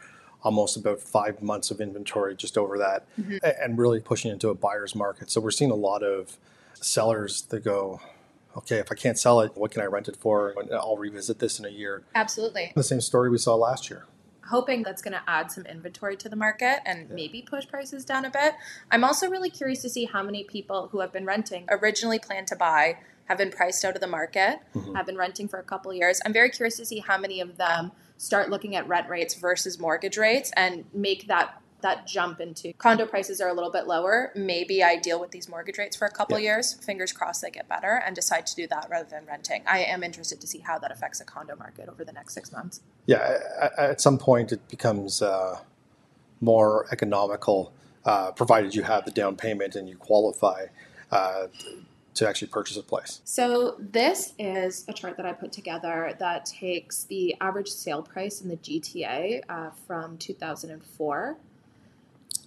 almost 0.44 0.76
about 0.76 1.00
five 1.00 1.42
months 1.42 1.70
of 1.72 1.80
inventory, 1.80 2.36
just 2.36 2.56
over 2.58 2.76
that, 2.78 3.04
Mhm. 3.18 3.40
and 3.60 3.78
really 3.78 3.98
pushing 3.98 4.30
into 4.30 4.50
a 4.50 4.54
buyer's 4.54 4.94
market. 4.94 5.30
So 5.30 5.40
we're 5.40 5.50
seeing 5.50 5.70
a 5.70 5.74
lot 5.76 6.02
of 6.02 6.36
sellers 6.74 7.42
that 7.48 7.64
go, 7.64 8.00
okay, 8.56 8.76
if 8.78 8.90
I 8.90 8.94
can't 8.94 9.18
sell 9.18 9.40
it, 9.40 9.52
what 9.56 9.70
can 9.70 9.82
I 9.82 9.86
rent 9.86 10.08
it 10.08 10.16
for? 10.16 10.54
And 10.58 10.72
I'll 10.72 10.96
revisit 10.96 11.38
this 11.38 11.58
in 11.58 11.64
a 11.64 11.68
year. 11.70 12.02
Absolutely. 12.14 12.72
The 12.74 12.82
same 12.82 13.00
story 13.00 13.30
we 13.30 13.38
saw 13.38 13.54
last 13.54 13.90
year. 13.90 14.04
hoping 14.48 14.82
that's 14.82 15.00
going 15.00 15.14
to 15.14 15.22
add 15.26 15.50
some 15.50 15.64
inventory 15.64 16.18
to 16.18 16.28
the 16.28 16.36
market 16.36 16.78
and 16.84 17.08
Yeah. 17.08 17.14
maybe 17.14 17.40
push 17.40 17.66
prices 17.66 18.04
down 18.04 18.26
a 18.26 18.30
bit. 18.30 18.52
I'm 18.90 19.02
also 19.02 19.30
really 19.30 19.48
curious 19.48 19.80
to 19.80 19.88
see 19.88 20.04
how 20.04 20.22
many 20.22 20.44
people 20.44 20.88
who 20.92 21.00
have 21.00 21.10
been 21.12 21.24
renting 21.24 21.64
originally 21.70 22.18
planned 22.18 22.48
to 22.48 22.56
buy 22.56 22.98
have 23.24 23.38
been 23.38 23.50
priced 23.50 23.82
out 23.86 23.94
of 23.94 24.02
the 24.02 24.06
market, 24.06 24.58
Mhm. 24.74 24.94
have 24.96 25.06
been 25.06 25.16
renting 25.16 25.48
for 25.48 25.58
a 25.58 25.62
couple 25.62 25.94
years. 25.94 26.20
I'm 26.26 26.34
very 26.34 26.50
curious 26.50 26.76
to 26.76 26.84
see 26.84 26.98
how 26.98 27.16
many 27.16 27.40
of 27.40 27.56
them 27.56 27.92
start 28.18 28.50
looking 28.50 28.76
at 28.76 28.86
rent 28.86 29.08
rates 29.08 29.32
versus 29.34 29.78
mortgage 29.78 30.18
rates 30.18 30.52
and 30.58 30.84
make 30.92 31.26
that 31.28 31.58
that 31.84 32.06
jump 32.06 32.40
into 32.40 32.72
condo 32.78 33.04
prices 33.04 33.42
are 33.42 33.48
a 33.48 33.52
little 33.52 33.70
bit 33.70 33.86
lower. 33.86 34.32
Maybe 34.34 34.82
I 34.82 34.96
deal 34.96 35.20
with 35.20 35.30
these 35.32 35.50
mortgage 35.50 35.76
rates 35.76 35.94
for 35.94 36.06
a 36.06 36.10
couple 36.10 36.38
Yeah. 36.38 36.44
years, 36.54 36.72
fingers 36.72 37.12
crossed 37.12 37.42
they 37.42 37.50
get 37.50 37.68
better, 37.68 38.02
and 38.04 38.16
decide 38.16 38.46
to 38.46 38.56
do 38.56 38.66
that 38.68 38.88
rather 38.88 39.08
than 39.08 39.26
renting. 39.26 39.62
I 39.66 39.80
am 39.84 40.02
interested 40.02 40.40
to 40.40 40.46
see 40.46 40.60
how 40.60 40.78
that 40.78 40.90
affects 40.90 41.18
the 41.18 41.26
condo 41.26 41.54
market 41.56 41.90
over 41.90 42.02
the 42.02 42.12
next 42.12 42.32
six 42.32 42.50
months. 42.50 42.80
Yeah, 43.04 43.38
at 43.76 44.00
some 44.00 44.16
point 44.16 44.50
it 44.50 44.66
becomes 44.68 45.20
uh, 45.20 45.58
more 46.40 46.86
economical, 46.90 47.72
uh, 48.06 48.32
provided 48.32 48.74
you 48.74 48.82
have 48.82 49.04
the 49.04 49.10
down 49.10 49.36
payment 49.36 49.74
and 49.76 49.86
you 49.86 49.96
qualify 49.96 50.66
uh, 51.10 51.48
to 52.14 52.26
actually 52.26 52.48
purchase 52.48 52.78
a 52.78 52.82
place. 52.82 53.20
So 53.24 53.76
this 53.78 54.32
is 54.38 54.86
a 54.88 54.94
chart 54.94 55.18
that 55.18 55.26
I 55.26 55.34
put 55.34 55.52
together 55.52 56.14
that 56.18 56.46
takes 56.46 57.04
the 57.04 57.36
average 57.42 57.68
sale 57.68 58.02
price 58.02 58.40
in 58.40 58.48
the 58.48 58.56
GTA 58.56 59.42
uh, 59.50 59.70
from 59.86 60.16
2004. 60.16 61.36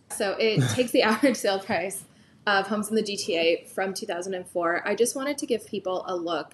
So 0.10 0.36
it 0.40 0.68
takes 0.70 0.92
the 0.92 1.02
average 1.04 1.38
sale 1.38 1.60
price 1.60 2.06
of 2.46 2.68
homes 2.68 2.90
in 2.90 2.96
the 2.96 3.04
GTA 3.04 3.68
from 3.68 3.94
2004. 3.94 4.88
I 4.88 4.96
just 4.96 5.16
wanted 5.16 5.38
to 5.40 5.46
give 5.46 5.66
people 5.66 6.04
a 6.08 6.16
look 6.16 6.54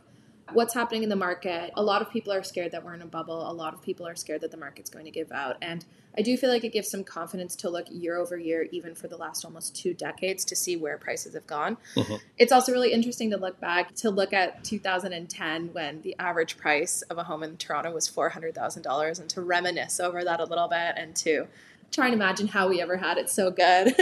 what's 0.52 0.74
happening 0.74 1.04
in 1.04 1.10
the 1.10 1.16
market. 1.16 1.72
A 1.76 1.84
lot 1.84 2.02
of 2.02 2.12
people 2.12 2.34
are 2.34 2.44
scared 2.44 2.72
that 2.72 2.84
we're 2.84 2.94
in 2.94 3.02
a 3.02 3.08
bubble. 3.08 3.50
A 3.50 3.54
lot 3.54 3.74
of 3.74 3.82
people 3.82 4.06
are 4.08 4.16
scared 4.16 4.42
that 4.42 4.52
the 4.52 4.58
market's 4.58 4.90
going 4.90 5.06
to 5.06 5.12
give 5.12 5.32
out. 5.32 5.58
And 5.62 5.86
I 6.18 6.22
do 6.22 6.38
feel 6.38 6.50
like 6.50 6.64
it 6.64 6.74
gives 6.74 6.90
some 6.90 7.04
confidence 7.04 7.56
to 7.58 7.70
look 7.70 7.88
year 7.90 8.18
over 8.18 8.38
year, 8.38 8.68
even 8.72 8.94
for 8.94 9.08
the 9.08 9.18
last 9.18 9.46
almost 9.46 9.76
two 9.76 9.94
decades, 9.94 10.46
to 10.46 10.56
see 10.56 10.76
where 10.76 10.98
prices 10.98 11.34
have 11.34 11.48
gone. 11.48 11.78
Mm-hmm. 11.96 12.16
It's 12.38 12.52
also 12.52 12.72
really 12.72 12.92
interesting 12.92 13.32
to 13.32 13.38
look 13.38 13.60
back 13.60 13.96
to 13.96 14.10
look 14.10 14.34
at 14.34 14.64
2010 14.64 15.74
when 15.74 16.02
the 16.02 16.16
average 16.20 16.58
price 16.58 17.02
of 17.04 17.18
a 17.18 17.24
home 17.24 17.44
in 17.44 17.58
Toronto 17.58 17.92
was 17.92 18.10
$400,000 18.10 19.20
and 19.20 19.30
to 19.30 19.42
reminisce 19.42 20.00
over 20.00 20.24
that 20.24 20.40
a 20.40 20.46
little 20.46 20.68
bit 20.68 20.94
and 20.98 21.16
to 21.18 21.48
try 21.94 22.06
and 22.06 22.14
imagine 22.14 22.48
how 22.48 22.68
we 22.68 22.82
ever 22.82 22.98
had 22.98 23.18
it 23.18 23.30
so 23.30 23.52
good. 23.52 23.96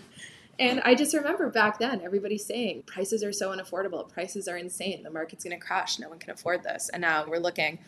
and 0.58 0.80
I 0.80 0.94
just 0.94 1.14
remember 1.14 1.50
back 1.50 1.78
then 1.78 2.00
everybody 2.00 2.38
saying 2.38 2.82
prices 2.86 3.22
are 3.22 3.32
so 3.32 3.54
unaffordable, 3.54 4.08
prices 4.08 4.48
are 4.48 4.56
insane, 4.56 5.02
the 5.02 5.10
market's 5.10 5.44
going 5.44 5.58
to 5.58 5.64
crash, 5.64 5.98
no 5.98 6.08
one 6.08 6.18
can 6.18 6.30
afford 6.30 6.62
this. 6.62 6.88
And 6.92 7.02
now 7.02 7.26
we're 7.26 7.38
looking 7.38 7.78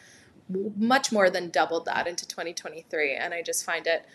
much 0.77 1.11
more 1.11 1.31
than 1.31 1.51
doubled 1.51 1.87
that 1.87 2.07
into 2.07 2.27
2023 2.27 3.15
and 3.15 3.35
I 3.35 3.43
just 3.43 3.65
find 3.65 3.87
it 3.87 4.07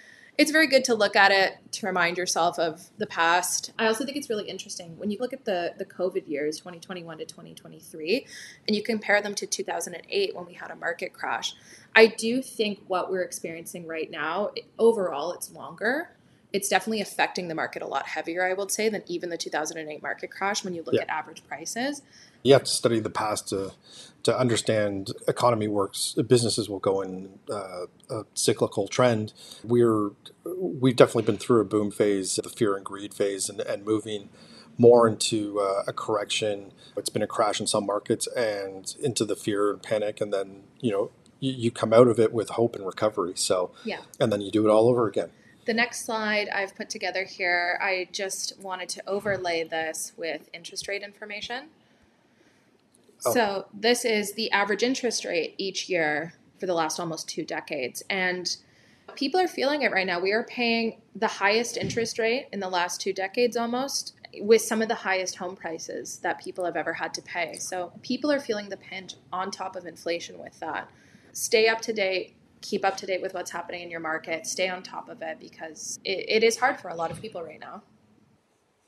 it's 0.42 0.50
very 0.50 0.66
good 0.66 0.84
to 0.84 0.96
look 0.96 1.16
at 1.16 1.32
it 1.32 1.54
to 1.72 1.86
remind 1.86 2.18
yourself 2.18 2.58
of 2.58 2.90
the 2.98 3.06
past. 3.06 3.72
I 3.78 3.86
also 3.86 4.04
think 4.06 4.18
it's 4.18 4.28
really 4.28 4.50
interesting 4.50 4.98
when 4.98 5.12
you 5.12 5.20
look 5.20 5.34
at 5.34 5.46
the 5.46 5.76
the 5.78 5.86
COVID 5.86 6.28
years, 6.28 6.58
2021 6.58 7.20
to 7.20 7.26
2023, 7.26 8.26
and 8.68 8.76
you 8.76 8.82
compare 8.82 9.22
them 9.22 9.36
to 9.36 9.46
2008 9.46 10.36
when 10.36 10.46
we 10.48 10.54
had 10.54 10.72
a 10.72 10.76
market 10.76 11.14
crash. 11.14 11.54
I 11.96 12.08
do 12.08 12.42
think 12.42 12.80
what 12.88 13.12
we're 13.12 13.22
experiencing 13.22 13.86
right 13.86 14.10
now, 14.10 14.50
overall, 14.80 15.32
it's 15.34 15.52
longer. 15.52 16.10
It's 16.52 16.68
definitely 16.68 17.02
affecting 17.02 17.48
the 17.48 17.56
market 17.56 17.84
a 17.84 17.88
lot 17.88 18.08
heavier, 18.08 18.44
I 18.44 18.54
would 18.54 18.72
say, 18.72 18.90
than 18.90 19.04
even 19.06 19.30
the 19.30 19.38
2008 19.38 20.02
market 20.02 20.32
crash 20.32 20.64
when 20.64 20.74
you 20.74 20.82
look 20.82 20.96
Yeah. 20.96 21.04
at 21.04 21.10
average 21.10 21.44
prices. 21.48 22.02
You 22.44 22.54
have 22.54 22.64
to 22.64 22.72
study 22.72 23.00
the 23.00 23.12
past 23.12 23.50
to 23.50 23.74
to 24.24 24.38
understand 24.38 25.12
economy 25.28 25.68
works. 25.68 26.14
Businesses 26.28 26.70
will 26.70 26.80
go 26.80 27.02
in 27.02 27.40
uh, 27.52 27.86
a 28.10 28.24
cyclical 28.34 28.88
trend. 28.88 29.34
We're 29.64 30.12
we've 30.58 30.96
definitely 30.96 31.24
been 31.24 31.38
through 31.38 31.62
a 31.62 31.66
boom 31.66 31.92
phase, 31.92 32.36
the 32.36 32.50
fear 32.50 32.76
and 32.76 32.86
greed 32.86 33.14
phase, 33.14 33.50
and, 33.50 33.60
and 33.62 33.86
moving 33.86 34.30
more 34.78 35.08
into 35.08 35.60
uh, 35.60 35.84
a 35.88 35.94
correction. 35.94 36.72
It's 36.98 37.10
been 37.10 37.22
a 37.22 37.28
crash 37.28 37.60
in 37.60 37.68
some 37.68 37.86
markets 37.86 38.28
and 38.28 38.96
into 39.02 39.26
the 39.26 39.36
fear 39.36 39.72
and 39.72 39.82
panic, 39.82 40.22
and 40.22 40.34
then 40.34 40.64
you 40.80 40.92
know 40.92 41.12
you, 41.40 41.52
you 41.54 41.72
come 41.72 41.94
out 41.94 42.08
of 42.08 42.20
it 42.20 42.32
with 42.34 42.50
hope 42.52 42.76
and 42.76 42.86
recovery. 42.86 43.34
So 43.36 43.72
Yeah. 43.86 44.02
and 44.20 44.32
then 44.32 44.42
you 44.42 44.52
do 44.52 44.66
it 44.68 44.72
all 44.72 44.88
over 44.90 45.08
again. 45.08 45.32
The 45.66 45.74
next 45.76 46.06
slide 46.06 46.50
I've 46.50 46.76
put 46.76 46.90
together 46.90 47.24
here, 47.24 47.78
I 47.82 48.08
just 48.12 48.60
wanted 48.60 48.90
to 48.90 49.04
overlay 49.08 49.64
this 49.64 50.12
with 50.18 50.50
interest 50.54 50.88
rate 50.88 51.04
information. 51.04 51.70
Oh. 53.26 53.34
So, 53.34 53.66
this 53.74 54.06
is 54.06 54.34
the 54.34 54.52
average 54.52 54.84
interest 54.84 55.26
rate 55.26 55.56
each 55.58 55.90
year 55.90 56.34
for 56.60 56.66
the 56.66 56.74
last 56.74 57.00
almost 57.00 57.28
two 57.28 57.44
decades. 57.44 58.04
And 58.10 58.56
people 59.16 59.40
are 59.40 59.48
feeling 59.48 59.82
it 59.82 59.92
right 59.92 60.08
now. 60.08 60.20
We 60.20 60.32
are 60.32 60.44
paying 60.44 61.02
the 61.16 61.28
highest 61.28 61.78
interest 61.78 62.20
rate 62.20 62.48
in 62.52 62.60
the 62.60 62.70
last 62.70 63.02
two 63.02 63.14
decades 63.14 63.58
almost. 63.58 64.14
with 64.40 64.62
some 64.62 64.82
of 64.82 64.88
the 64.88 64.96
highest 64.96 65.36
home 65.36 65.58
prices 65.58 66.20
that 66.20 66.40
people 66.40 66.64
have 66.64 66.78
ever 66.78 66.94
had 66.94 67.14
to 67.14 67.22
pay. 67.22 67.58
So 67.58 67.92
people 68.02 68.32
are 68.32 68.40
feeling 68.40 68.70
the 68.70 68.78
pinch 68.78 69.16
on 69.34 69.52
top 69.52 69.76
of 69.76 69.86
inflation 69.86 70.40
with 70.40 70.58
that. 70.62 70.90
Stay 71.34 71.68
up 71.68 71.82
to 71.82 71.92
date, 71.92 72.34
keep 72.62 72.86
up 72.86 72.96
to 72.98 73.06
date 73.06 73.22
with 73.22 73.34
what's 73.34 73.52
happening 73.52 73.82
in 73.82 73.92
your 73.92 74.00
market, 74.00 74.48
stay 74.48 74.70
on 74.70 74.84
top 74.84 75.10
of 75.10 75.22
it 75.22 75.38
because 75.38 76.00
it, 76.06 76.26
it 76.30 76.44
is 76.46 76.58
hard 76.58 76.80
for 76.80 76.88
a 76.88 76.96
lot 76.96 77.12
of 77.12 77.22
people 77.22 77.44
right 77.44 77.60
now. 77.60 77.84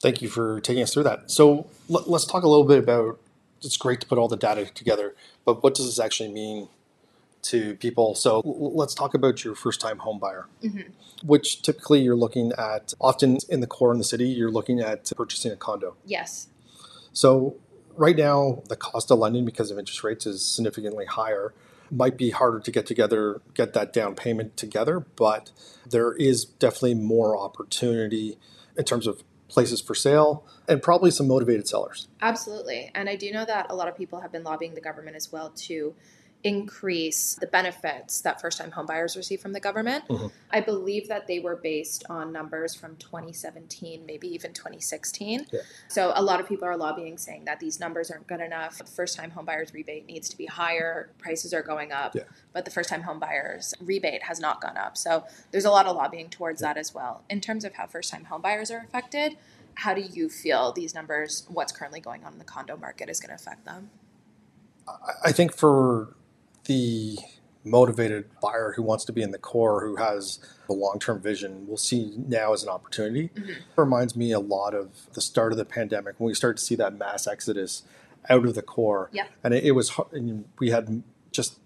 Thank 0.02 0.22
you 0.22 0.30
for 0.30 0.62
taking 0.62 0.82
us 0.82 0.94
through 0.94 1.04
that. 1.04 1.30
So 1.30 1.68
let, 1.90 2.08
us 2.08 2.26
talk 2.26 2.44
a 2.44 2.48
little 2.48 2.66
bit 2.66 2.80
about 2.80 3.20
it's 3.64 3.78
great 3.78 4.02
to 4.02 4.08
put 4.08 4.18
all 4.18 4.28
the 4.28 4.38
data 4.38 4.66
together, 4.66 5.16
but 5.46 5.64
what 5.64 5.76
does 5.76 5.86
this 5.86 6.00
actually 6.00 6.32
mean 6.32 6.70
to 7.44 7.76
people? 7.76 8.16
So 8.16 8.42
let's 8.46 8.94
talk 8.94 9.14
about 9.14 9.44
your 9.44 9.56
first 9.56 9.82
time 9.82 10.00
home 10.00 10.20
buyer, 10.20 10.48
mm-hmm. 10.64 10.92
which 11.26 11.62
typically 11.62 12.02
you're 12.02 12.16
looking 12.16 12.52
at 12.58 12.94
often 13.00 13.40
in 13.50 13.60
the 13.60 13.68
core 13.68 13.92
in 13.92 13.98
the 13.98 14.04
city, 14.04 14.28
you're 14.28 14.52
looking 14.52 14.80
at 14.80 15.12
purchasing 15.16 15.52
a 15.52 15.56
condo. 15.56 15.96
Yes. 16.06 16.48
So 17.12 17.56
right 17.96 18.18
now, 18.18 18.64
the 18.70 18.76
cost 18.76 19.12
of 19.12 19.20
lending 19.20 19.46
because 19.46 19.72
of 19.72 19.78
interest 19.78 20.04
rates 20.04 20.26
is 20.26 20.44
significantly 20.46 21.06
higher 21.06 21.54
might 21.92 22.18
be 22.18 22.32
harder 22.32 22.60
to 22.60 22.72
get 22.72 22.86
together, 22.86 23.42
get 23.54 23.74
that 23.74 23.94
down 23.94 24.16
payment 24.16 24.58
together, 24.58 25.00
but 25.00 25.52
there 25.88 26.14
is 26.14 26.46
definitely 26.46 26.96
more 26.96 27.38
opportunity 27.38 28.38
in 28.78 28.84
terms 28.84 29.06
of 29.06 29.24
places 29.54 29.80
for 29.80 29.96
sale 29.96 30.46
and 30.68 30.82
probably 30.82 31.12
some 31.12 31.28
motivated 31.28 31.68
sellers. 31.68 32.08
Absolutely. 32.22 32.92
And 32.94 33.10
I 33.10 33.16
do 33.16 33.32
know 33.32 33.46
that 33.46 33.68
a 33.70 33.76
lot 33.76 33.88
of 33.88 33.96
people 33.96 34.20
have 34.22 34.32
been 34.32 34.44
lobbying 34.44 34.74
the 34.74 34.82
government 34.82 35.16
as 35.16 35.32
well 35.32 35.52
to 35.52 35.94
increase 36.44 37.36
the 37.36 37.48
benefits 37.48 38.22
that 38.22 38.42
first 38.42 38.58
time 38.58 38.72
homebuyers 38.72 39.16
receive 39.16 39.40
from 39.40 39.54
the 39.54 39.60
government. 39.60 40.06
Mm-hmm. 40.10 40.28
I 40.52 40.60
believe 40.60 41.08
that 41.08 41.26
they 41.26 41.40
were 41.40 41.56
based 41.56 42.04
on 42.10 42.34
numbers 42.34 42.76
from 42.76 42.98
2017, 42.98 44.06
maybe 44.06 44.28
even 44.28 44.52
2016. 44.54 45.48
Yeah. 45.52 45.62
So 45.88 46.12
a 46.16 46.22
lot 46.22 46.42
of 46.42 46.48
people 46.48 46.68
are 46.68 46.76
lobbying 46.76 47.18
saying 47.18 47.46
that 47.46 47.60
these 47.60 47.80
numbers 47.80 48.12
aren't 48.12 48.28
good 48.28 48.42
enough. 48.42 48.82
First 48.90 49.18
time 49.18 49.32
homebuyers 49.32 49.74
rebate 49.74 50.06
needs 50.06 50.28
to 50.30 50.38
be 50.38 50.46
higher, 50.46 51.12
prices 51.18 51.54
are 51.54 51.64
going 51.64 51.94
up, 51.94 52.14
yeah. 52.14 52.24
but 52.52 52.66
the 52.66 52.72
first 52.72 52.90
time 52.90 53.04
homebuyers 53.04 53.74
rebate 53.80 54.24
has 54.24 54.40
not 54.40 54.62
gone 54.62 54.78
up. 54.78 54.98
So 54.98 55.26
there's 55.52 55.66
a 55.66 55.72
lot 55.72 55.86
of 55.86 55.96
lobbying 55.96 56.30
towards 56.30 56.62
yeah. 56.62 56.74
that 56.74 56.80
as 56.80 56.94
well. 56.94 57.24
In 57.30 57.40
terms 57.40 57.64
of 57.64 57.74
how 57.76 57.88
first 57.88 58.12
time 58.12 58.28
homebuyers 58.30 58.70
are 58.74 58.84
affected, 58.84 59.38
how 59.76 59.94
do 59.94 60.02
you 60.02 60.30
feel 60.30 60.74
these 60.74 60.94
numbers, 60.94 61.46
what's 61.50 61.72
currently 61.72 62.02
going 62.02 62.26
on 62.26 62.34
in 62.34 62.40
the 62.40 62.46
condo 62.46 62.76
market, 62.76 63.10
is 63.10 63.20
going 63.20 63.30
to 63.30 63.36
affect 63.36 63.66
them? 63.66 63.90
I 65.24 65.32
think 65.32 65.54
for 65.56 66.16
the 66.66 67.18
motivated 67.66 68.26
buyer 68.42 68.74
who 68.76 68.84
wants 68.84 69.06
to 69.06 69.14
be 69.14 69.22
in 69.22 69.32
the 69.32 69.38
core, 69.38 69.86
who 69.86 69.96
has 69.96 70.40
a 70.70 70.74
long 70.74 71.00
term 71.00 71.22
vision, 71.22 71.68
will 71.68 71.78
see 71.78 72.14
now 72.18 72.54
as 72.54 72.64
an 72.64 72.70
opportunity. 72.70 73.30
Mm-hmm. 73.30 73.50
It 73.50 73.58
reminds 73.78 74.16
me 74.16 74.32
a 74.32 74.40
lot 74.40 74.74
of 74.74 75.08
the 75.14 75.22
start 75.22 75.52
of 75.52 75.58
the 75.58 75.66
pandemic 75.66 76.20
when 76.20 76.28
we 76.28 76.34
started 76.34 76.58
to 76.58 76.64
see 76.64 76.76
that 76.76 76.98
mass 76.98 77.28
exodus 77.28 77.84
out 78.30 78.46
of 78.46 78.56
the 78.56 78.62
core. 78.62 79.10
Yep. 79.14 79.30
And 79.44 79.54
it, 79.54 79.64
it 79.66 79.72
was, 79.72 79.98
we 80.60 80.70
had 80.70 81.04
just 81.32 81.60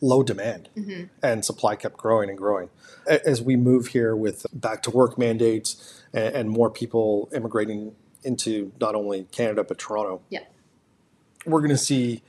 low 0.00 0.22
demand 0.22 0.68
mm-hmm. 0.76 1.04
and 1.22 1.44
supply 1.44 1.76
kept 1.76 1.96
growing 1.96 2.28
and 2.28 2.36
growing. 2.36 2.68
As 3.06 3.40
we 3.40 3.56
move 3.56 3.88
here 3.88 4.16
with 4.16 4.46
back 4.52 4.82
to 4.82 4.90
work 4.90 5.16
mandates 5.16 6.02
and, 6.12 6.34
and 6.34 6.50
more 6.50 6.70
people 6.70 7.30
immigrating 7.34 7.94
into 8.24 8.72
not 8.80 8.94
only 8.94 9.24
Canada 9.30 9.64
but 9.64 9.78
Toronto, 9.78 10.22
yeah. 10.28 10.40
we're 11.46 11.60
going 11.60 11.70
to 11.70 11.76
see 11.76 12.22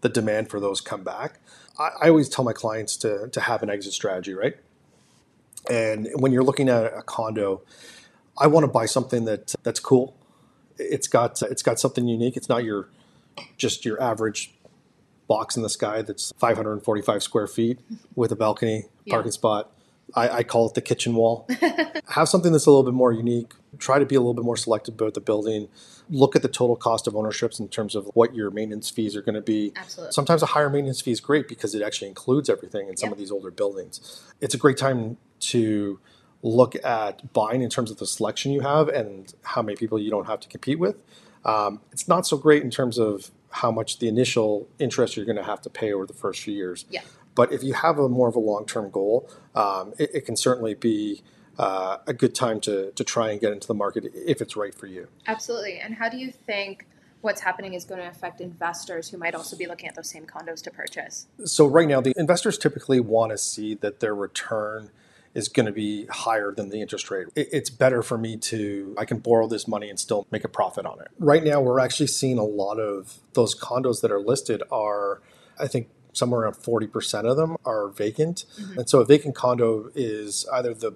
the 0.00 0.08
demand 0.08 0.50
for 0.50 0.60
those 0.60 0.80
come 0.80 1.02
back. 1.02 1.40
I, 1.78 1.90
I 2.02 2.08
always 2.08 2.28
tell 2.28 2.44
my 2.44 2.52
clients 2.52 2.96
to, 2.98 3.28
to 3.28 3.40
have 3.40 3.62
an 3.62 3.70
exit 3.70 3.92
strategy, 3.92 4.34
right? 4.34 4.56
And 5.68 6.08
when 6.14 6.32
you're 6.32 6.44
looking 6.44 6.68
at 6.68 6.84
a 6.84 7.02
condo, 7.02 7.62
I 8.38 8.46
want 8.46 8.64
to 8.64 8.68
buy 8.68 8.86
something 8.86 9.24
that 9.24 9.54
that's 9.62 9.80
cool. 9.80 10.16
It's 10.78 11.08
got 11.08 11.40
it's 11.42 11.62
got 11.62 11.80
something 11.80 12.06
unique. 12.06 12.36
It's 12.36 12.48
not 12.48 12.62
your 12.64 12.88
just 13.56 13.84
your 13.84 14.00
average 14.00 14.54
box 15.26 15.56
in 15.56 15.62
the 15.62 15.68
sky 15.68 16.02
that's 16.02 16.32
545 16.38 17.22
square 17.22 17.46
feet 17.46 17.80
with 18.14 18.30
a 18.30 18.36
balcony, 18.36 18.84
parking 19.08 19.32
yeah. 19.32 19.34
spot, 19.34 19.72
I, 20.14 20.28
I 20.28 20.42
call 20.42 20.68
it 20.68 20.74
the 20.74 20.80
kitchen 20.80 21.14
wall. 21.14 21.48
Have 22.08 22.28
something 22.28 22.52
that's 22.52 22.66
a 22.66 22.70
little 22.70 22.84
bit 22.84 22.94
more 22.94 23.12
unique. 23.12 23.52
Try 23.78 23.98
to 23.98 24.06
be 24.06 24.14
a 24.14 24.20
little 24.20 24.34
bit 24.34 24.44
more 24.44 24.56
selective 24.56 24.94
about 24.94 25.14
the 25.14 25.20
building. 25.20 25.68
Look 26.08 26.36
at 26.36 26.42
the 26.42 26.48
total 26.48 26.76
cost 26.76 27.06
of 27.06 27.16
ownerships 27.16 27.58
in 27.58 27.68
terms 27.68 27.94
of 27.94 28.08
what 28.14 28.34
your 28.34 28.50
maintenance 28.50 28.88
fees 28.88 29.16
are 29.16 29.22
going 29.22 29.34
to 29.34 29.40
be. 29.40 29.72
Absolutely. 29.76 30.12
Sometimes 30.12 30.42
a 30.42 30.46
higher 30.46 30.70
maintenance 30.70 31.00
fee 31.00 31.10
is 31.10 31.20
great 31.20 31.48
because 31.48 31.74
it 31.74 31.82
actually 31.82 32.08
includes 32.08 32.48
everything 32.48 32.88
in 32.88 32.96
some 32.96 33.08
yep. 33.08 33.12
of 33.12 33.18
these 33.18 33.30
older 33.30 33.50
buildings. 33.50 34.22
It's 34.40 34.54
a 34.54 34.58
great 34.58 34.76
time 34.76 35.16
to 35.40 35.98
look 36.42 36.76
at 36.84 37.32
buying 37.32 37.62
in 37.62 37.68
terms 37.68 37.90
of 37.90 37.98
the 37.98 38.06
selection 38.06 38.52
you 38.52 38.60
have 38.60 38.88
and 38.88 39.34
how 39.42 39.62
many 39.62 39.76
people 39.76 39.98
you 39.98 40.10
don't 40.10 40.26
have 40.26 40.40
to 40.40 40.48
compete 40.48 40.78
with. 40.78 40.96
Um, 41.44 41.80
it's 41.92 42.08
not 42.08 42.26
so 42.26 42.36
great 42.36 42.62
in 42.62 42.70
terms 42.70 42.98
of 42.98 43.30
how 43.50 43.70
much 43.70 43.98
the 43.98 44.08
initial 44.08 44.68
interest 44.78 45.16
you're 45.16 45.26
going 45.26 45.36
to 45.36 45.42
have 45.42 45.60
to 45.62 45.70
pay 45.70 45.92
over 45.92 46.06
the 46.06 46.12
first 46.12 46.42
few 46.42 46.54
years. 46.54 46.84
Yeah. 46.90 47.00
But 47.36 47.52
if 47.52 47.62
you 47.62 47.74
have 47.74 48.00
a 48.00 48.08
more 48.08 48.26
of 48.26 48.34
a 48.34 48.40
long 48.40 48.66
term 48.66 48.90
goal, 48.90 49.30
um, 49.54 49.94
it, 49.98 50.10
it, 50.12 50.26
can 50.26 50.34
certainly 50.34 50.74
be 50.74 51.22
uh, 51.58 51.98
a 52.08 52.12
good 52.12 52.34
time 52.34 52.58
to, 52.62 52.90
to 52.90 53.04
try 53.04 53.30
and 53.30 53.40
get 53.40 53.52
into 53.52 53.68
the 53.68 53.74
market 53.74 54.10
if 54.12 54.40
it's 54.42 54.56
right 54.56 54.74
for 54.74 54.86
you. 54.86 55.06
Absolutely. 55.28 55.78
And 55.78 55.94
how 55.94 56.08
do 56.08 56.16
you 56.16 56.32
think 56.32 56.86
what's 57.20 57.42
happening 57.42 57.74
is 57.74 57.84
going 57.84 58.00
to 58.00 58.08
affect 58.08 58.40
investors 58.40 59.10
who 59.10 59.18
might 59.18 59.34
also 59.34 59.56
be 59.56 59.66
looking 59.66 59.88
at 59.88 59.94
those 59.94 60.08
same 60.08 60.26
condos 60.26 60.62
to 60.62 60.70
purchase? 60.70 61.26
So, 61.44 61.66
right 61.66 61.86
now, 61.86 62.00
the 62.00 62.14
investors 62.16 62.58
typically 62.58 63.00
want 63.00 63.32
to 63.32 63.38
see 63.38 63.74
that 63.74 64.00
their 64.00 64.14
return 64.14 64.90
is 65.34 65.48
going 65.48 65.66
to 65.66 65.72
be 65.72 66.06
higher 66.06 66.50
than 66.50 66.70
the 66.70 66.80
interest 66.80 67.10
rate. 67.10 67.26
It's 67.36 67.68
better 67.68 68.02
for 68.02 68.16
me 68.16 68.38
to, 68.38 68.94
I 68.96 69.04
can 69.04 69.18
borrow 69.18 69.46
this 69.46 69.68
money 69.68 69.90
and 69.90 70.00
still 70.00 70.26
make 70.30 70.44
a 70.44 70.48
profit 70.48 70.86
on 70.86 70.98
it. 70.98 71.08
Right 71.18 71.44
now, 71.44 71.60
we're 71.60 71.78
actually 71.78 72.06
seeing 72.06 72.38
a 72.38 72.44
lot 72.44 72.80
of 72.80 73.18
those 73.34 73.54
condos 73.54 74.00
that 74.00 74.10
are 74.10 74.18
listed 74.18 74.62
are, 74.70 75.20
I 75.60 75.66
think, 75.66 75.88
somewhere 76.16 76.42
around 76.42 76.54
40% 76.54 77.24
of 77.30 77.36
them 77.36 77.56
are 77.64 77.88
vacant. 77.88 78.44
Mm-hmm. 78.60 78.80
And 78.80 78.88
so 78.88 79.00
a 79.00 79.04
vacant 79.04 79.34
condo 79.34 79.90
is 79.94 80.46
either 80.52 80.74
the 80.74 80.92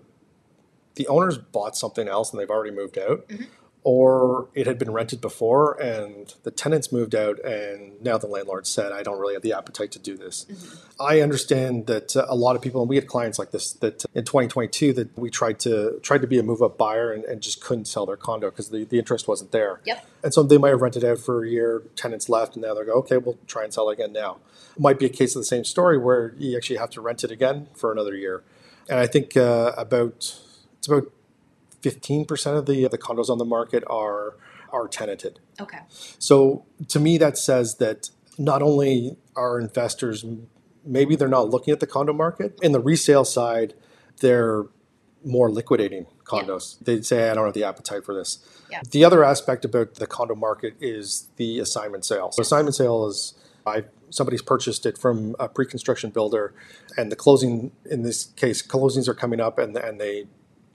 the 0.96 1.06
owners 1.06 1.38
bought 1.38 1.76
something 1.76 2.08
else 2.08 2.32
and 2.32 2.40
they've 2.40 2.50
already 2.50 2.74
moved 2.74 2.98
out, 2.98 3.26
mm-hmm. 3.28 3.44
Or 3.82 4.48
it 4.54 4.66
had 4.66 4.78
been 4.78 4.90
rented 4.90 5.20
before 5.20 5.80
and 5.80 6.34
the 6.42 6.50
tenants 6.50 6.92
moved 6.92 7.14
out 7.14 7.38
and 7.44 8.00
now 8.02 8.18
the 8.18 8.26
landlord 8.26 8.66
said, 8.66 8.92
I 8.92 9.02
don't 9.02 9.18
really 9.18 9.34
have 9.34 9.42
the 9.42 9.54
appetite 9.54 9.90
to 9.92 9.98
do 9.98 10.16
this. 10.16 10.44
Mm-hmm. 10.44 11.02
I 11.02 11.20
understand 11.20 11.86
that 11.86 12.14
uh, 12.14 12.26
a 12.28 12.36
lot 12.36 12.56
of 12.56 12.62
people, 12.62 12.82
and 12.82 12.90
we 12.90 12.96
had 12.96 13.06
clients 13.06 13.38
like 13.38 13.52
this, 13.52 13.72
that 13.74 14.04
in 14.14 14.24
2022 14.24 14.92
that 14.92 15.18
we 15.18 15.30
tried 15.30 15.58
to 15.60 15.98
tried 16.02 16.20
to 16.20 16.26
be 16.26 16.38
a 16.38 16.42
move 16.42 16.62
up 16.62 16.76
buyer 16.76 17.12
and, 17.12 17.24
and 17.24 17.40
just 17.40 17.62
couldn't 17.62 17.86
sell 17.86 18.04
their 18.04 18.16
condo 18.16 18.50
because 18.50 18.68
the, 18.68 18.84
the 18.84 18.98
interest 18.98 19.26
wasn't 19.26 19.50
there. 19.52 19.80
Yep. 19.84 20.06
And 20.22 20.34
so 20.34 20.42
they 20.42 20.58
might 20.58 20.70
have 20.70 20.82
rented 20.82 21.04
out 21.04 21.18
for 21.18 21.44
a 21.44 21.48
year, 21.48 21.82
tenants 21.96 22.28
left, 22.28 22.56
and 22.56 22.62
now 22.62 22.74
they're 22.74 22.84
go, 22.84 22.92
okay, 22.94 23.16
we'll 23.16 23.38
try 23.46 23.64
and 23.64 23.72
sell 23.72 23.88
again 23.88 24.12
now 24.12 24.38
it 24.76 24.80
might 24.80 24.98
be 24.98 25.06
a 25.06 25.10
case 25.10 25.34
of 25.34 25.40
the 25.40 25.46
same 25.46 25.64
story 25.64 25.98
where 25.98 26.34
you 26.38 26.56
actually 26.56 26.76
have 26.76 26.90
to 26.90 27.00
rent 27.00 27.24
it 27.24 27.30
again 27.30 27.68
for 27.74 27.92
another 27.92 28.14
year. 28.14 28.42
And 28.88 28.98
I 28.98 29.06
think 29.06 29.36
uh, 29.36 29.72
about 29.76 30.38
it's 30.78 30.88
about 30.88 31.12
fifteen 31.82 32.24
percent 32.24 32.56
of 32.56 32.66
the 32.66 32.88
the 32.88 32.98
condos 32.98 33.28
on 33.28 33.38
the 33.38 33.44
market 33.44 33.84
are 33.88 34.36
are 34.70 34.86
tenanted. 34.86 35.40
Okay. 35.60 35.80
So 36.18 36.64
to 36.88 37.00
me, 37.00 37.18
that 37.18 37.36
says 37.36 37.76
that 37.76 38.10
not 38.38 38.62
only 38.62 39.16
are 39.36 39.58
investors 39.58 40.24
maybe 40.84 41.16
they're 41.16 41.28
not 41.28 41.50
looking 41.50 41.72
at 41.72 41.80
the 41.80 41.86
condo 41.86 42.12
market 42.12 42.58
in 42.62 42.72
the 42.72 42.80
resale 42.80 43.24
side, 43.24 43.74
they're 44.20 44.66
more 45.24 45.50
liquidating 45.50 46.06
condos. 46.24 46.76
Yeah. 46.76 46.84
They'd 46.84 47.06
say, 47.06 47.30
I 47.30 47.34
don't 47.34 47.44
have 47.44 47.54
the 47.54 47.64
appetite 47.64 48.04
for 48.04 48.14
this. 48.14 48.38
Yeah. 48.70 48.80
The 48.90 49.04
other 49.04 49.22
aspect 49.22 49.64
about 49.64 49.96
the 49.96 50.06
condo 50.06 50.34
market 50.34 50.74
is 50.80 51.28
the 51.36 51.58
assignment 51.58 52.04
sale. 52.04 52.32
So 52.32 52.42
assignment 52.42 52.74
sale 52.74 53.06
is 53.06 53.34
I 53.66 53.84
somebody's 54.08 54.42
purchased 54.42 54.86
it 54.86 54.96
from 54.96 55.36
a 55.38 55.48
pre-construction 55.48 56.10
builder, 56.10 56.54
and 56.96 57.12
the 57.12 57.16
closing 57.16 57.72
in 57.84 58.02
this 58.02 58.24
case, 58.24 58.66
closings 58.66 59.06
are 59.08 59.14
coming 59.14 59.40
up, 59.40 59.58
and 59.58 59.76
and 59.76 60.00
they 60.00 60.26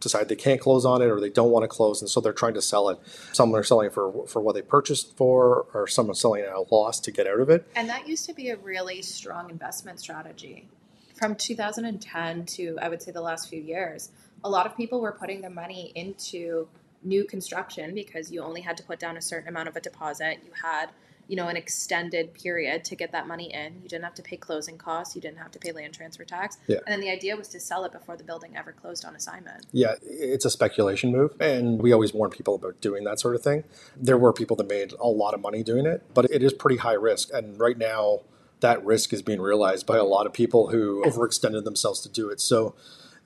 decide 0.05 0.29
they 0.29 0.35
can't 0.35 0.62
close 0.62 0.85
on 0.85 1.01
it 1.01 1.05
or 1.05 1.19
they 1.19 1.29
don't 1.29 1.51
want 1.51 1.63
to 1.63 1.67
close, 1.67 2.01
and 2.01 2.09
so 2.09 2.21
they're 2.21 2.33
trying 2.33 2.53
to 2.53 2.62
sell 2.62 2.89
it. 2.89 3.00
Some 3.33 3.53
are 3.55 3.63
selling 3.63 3.89
for 3.89 4.25
for 4.27 4.41
what 4.41 4.55
they 4.55 4.62
purchased 4.62 5.17
for, 5.17 5.65
or 5.74 5.88
some 5.88 6.09
are 6.09 6.13
selling 6.13 6.43
at 6.43 6.53
a 6.53 6.65
loss 6.71 7.00
to 7.01 7.12
get 7.12 7.27
out 7.27 7.39
of 7.39 7.50
it. 7.50 7.67
And 7.75 7.89
that 7.89 8.07
used 8.07 8.25
to 8.25 8.33
be 8.33 8.50
a 8.50 8.57
really 8.57 9.01
strong 9.01 9.50
investment 9.50 10.00
strategy. 10.00 10.67
From 11.15 11.35
2010 11.35 12.45
to 12.45 12.77
I 12.81 12.89
would 12.89 13.01
say 13.01 13.12
the 13.12 13.21
last 13.21 13.50
few 13.50 13.62
years, 13.62 14.12
a 14.43 14.50
lot 14.50 14.65
of 14.65 14.77
people 14.77 15.01
were 15.01 15.13
putting 15.13 15.41
their 15.41 15.50
money 15.50 15.91
into 15.95 16.67
new 17.03 17.24
construction 17.24 17.93
because 17.93 18.31
you 18.31 18.41
only 18.41 18.62
had 18.62 18.77
to 18.77 18.83
put 18.83 19.00
down 19.00 19.17
a 19.17 19.21
certain 19.21 19.47
amount 19.47 19.67
of 19.67 19.75
a 19.75 19.81
deposit. 19.81 20.39
You 20.43 20.51
had 20.63 20.88
you 21.27 21.36
know, 21.36 21.48
an 21.48 21.58
extended 21.58 22.34
period 22.34 22.84
to 22.86 22.96
get 22.96 23.12
that 23.12 23.27
money 23.27 23.51
in. 23.51 23.82
You 23.82 23.89
didn't 23.89 24.03
have 24.03 24.13
to 24.15 24.22
pay 24.22 24.38
closing 24.38 24.77
costs. 24.77 25.15
You 25.15 25.22
didn't 25.22 25.39
have 25.39 25.51
to 25.51 25.60
pay 25.60 25.72
land 25.72 25.94
transfer 25.94 26.24
tax. 26.24 26.58
Yeah. 26.67 26.77
And 26.86 26.94
then 26.94 27.01
the 27.01 27.10
idea 27.10 27.36
was 27.36 27.48
to 27.50 27.60
sell 27.60 27.84
it 27.84 27.91
before 27.91 28.15
the 28.15 28.24
building 28.24 28.55
ever 28.55 28.72
closed 28.72 29.05
on 29.05 29.15
assignment. 29.15 29.65
Yeah, 29.72 29.96
it's 30.03 30.46
a 30.46 30.50
speculation 30.50 31.12
move. 31.12 31.34
And 31.39 31.82
we 31.82 31.91
always 31.94 32.13
warn 32.13 32.29
people 32.29 32.55
about 32.55 32.79
doing 32.79 33.03
that 33.05 33.20
sort 33.20 33.36
of 33.36 33.41
thing. 33.41 33.63
There 33.96 34.17
were 34.17 34.34
people 34.34 34.55
that 34.58 34.70
made 34.70 34.94
a 35.00 35.08
lot 35.08 35.34
of 35.34 35.41
money 35.41 35.63
doing 35.63 35.86
it, 35.86 36.03
but 36.13 36.25
it 36.25 36.44
is 36.44 36.53
pretty 36.53 36.77
high 36.77 36.94
risk. 36.94 37.29
And 37.34 37.60
right 37.60 37.77
now, 37.77 38.22
that 38.60 38.84
risk 38.86 39.12
is 39.12 39.22
being 39.22 39.41
realized 39.41 39.86
by 39.86 39.98
a 39.98 40.05
lot 40.05 40.25
of 40.25 40.34
people 40.34 40.70
who 40.70 41.03
overextended 41.05 41.63
themselves 41.63 42.01
to 42.01 42.10
do 42.10 42.29
it. 42.29 42.39
So, 42.39 42.75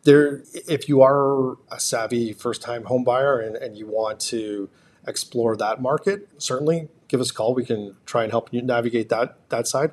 there, 0.03 0.43
if 0.53 0.87
you 0.87 1.01
are 1.01 1.57
a 1.69 1.79
savvy 1.79 2.31
first 2.31 2.61
time 2.61 2.85
home 2.85 3.03
buyer 3.03 3.39
and, 3.39 3.57
and 3.57 3.77
you 3.77 3.85
want 3.85 4.21
to 4.21 4.69
explore 5.05 5.57
that 5.57 5.81
market, 5.81 6.29
certainly 6.37 6.87
give 7.09 7.19
us 7.19 7.31
a 7.31 7.33
call. 7.33 7.53
We 7.53 7.65
can 7.65 7.97
try 8.05 8.23
and 8.23 8.31
help 8.31 8.53
you 8.53 8.61
navigate 8.61 9.09
that 9.09 9.37
that 9.49 9.67
side. 9.67 9.91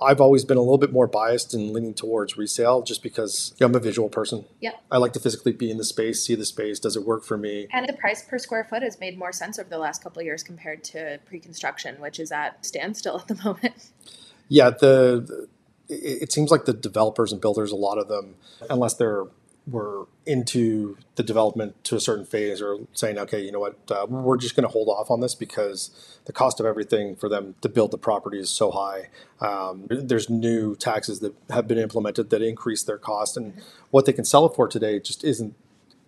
I've 0.00 0.20
always 0.20 0.44
been 0.44 0.56
a 0.56 0.60
little 0.60 0.78
bit 0.78 0.92
more 0.92 1.06
biased 1.06 1.54
and 1.54 1.70
leaning 1.70 1.94
towards 1.94 2.36
resale 2.36 2.82
just 2.82 3.00
because 3.00 3.54
you 3.58 3.64
know, 3.64 3.70
I'm 3.70 3.76
a 3.76 3.80
visual 3.80 4.08
person. 4.08 4.44
Yeah. 4.60 4.72
I 4.90 4.96
like 4.98 5.12
to 5.12 5.20
physically 5.20 5.52
be 5.52 5.70
in 5.70 5.78
the 5.78 5.84
space, 5.84 6.24
see 6.24 6.34
the 6.34 6.44
space. 6.44 6.80
Does 6.80 6.96
it 6.96 7.04
work 7.04 7.22
for 7.22 7.36
me? 7.36 7.68
And 7.72 7.88
the 7.88 7.92
price 7.92 8.22
per 8.22 8.38
square 8.38 8.64
foot 8.64 8.82
has 8.82 8.98
made 8.98 9.16
more 9.16 9.32
sense 9.32 9.56
over 9.56 9.68
the 9.68 9.78
last 9.78 10.02
couple 10.02 10.18
of 10.18 10.26
years 10.26 10.42
compared 10.42 10.82
to 10.84 11.20
pre-construction, 11.26 12.00
which 12.00 12.18
is 12.18 12.32
at 12.32 12.66
standstill 12.66 13.20
at 13.20 13.28
the 13.28 13.36
moment. 13.44 13.90
Yeah, 14.48 14.70
the, 14.70 15.24
the 15.24 15.48
it 15.88 16.32
seems 16.32 16.50
like 16.50 16.64
the 16.64 16.72
developers 16.72 17.30
and 17.30 17.40
builders, 17.40 17.70
a 17.70 17.76
lot 17.76 17.98
of 17.98 18.08
them, 18.08 18.36
unless 18.70 18.94
they're 18.94 19.24
were 19.66 20.06
into 20.26 20.98
the 21.14 21.22
development 21.22 21.82
to 21.84 21.96
a 21.96 22.00
certain 22.00 22.26
phase 22.26 22.60
or 22.60 22.78
saying, 22.92 23.18
okay, 23.18 23.40
you 23.40 23.50
know 23.50 23.60
what, 23.60 23.78
uh, 23.90 24.06
we're 24.08 24.36
just 24.36 24.54
going 24.54 24.62
to 24.66 24.68
hold 24.72 24.88
off 24.88 25.10
on 25.10 25.20
this 25.20 25.34
because 25.34 26.18
the 26.26 26.32
cost 26.32 26.60
of 26.60 26.66
everything 26.66 27.16
for 27.16 27.28
them 27.28 27.54
to 27.62 27.68
build 27.68 27.90
the 27.90 27.98
property 27.98 28.38
is 28.38 28.50
so 28.50 28.70
high. 28.70 29.08
Um, 29.40 29.86
there's 29.88 30.28
new 30.28 30.76
taxes 30.76 31.20
that 31.20 31.34
have 31.50 31.66
been 31.66 31.78
implemented 31.78 32.30
that 32.30 32.42
increase 32.42 32.82
their 32.82 32.98
cost, 32.98 33.36
and 33.36 33.54
what 33.90 34.04
they 34.06 34.12
can 34.12 34.24
sell 34.24 34.44
it 34.46 34.54
for 34.54 34.68
today 34.68 34.98
just 35.00 35.24
isn't. 35.24 35.54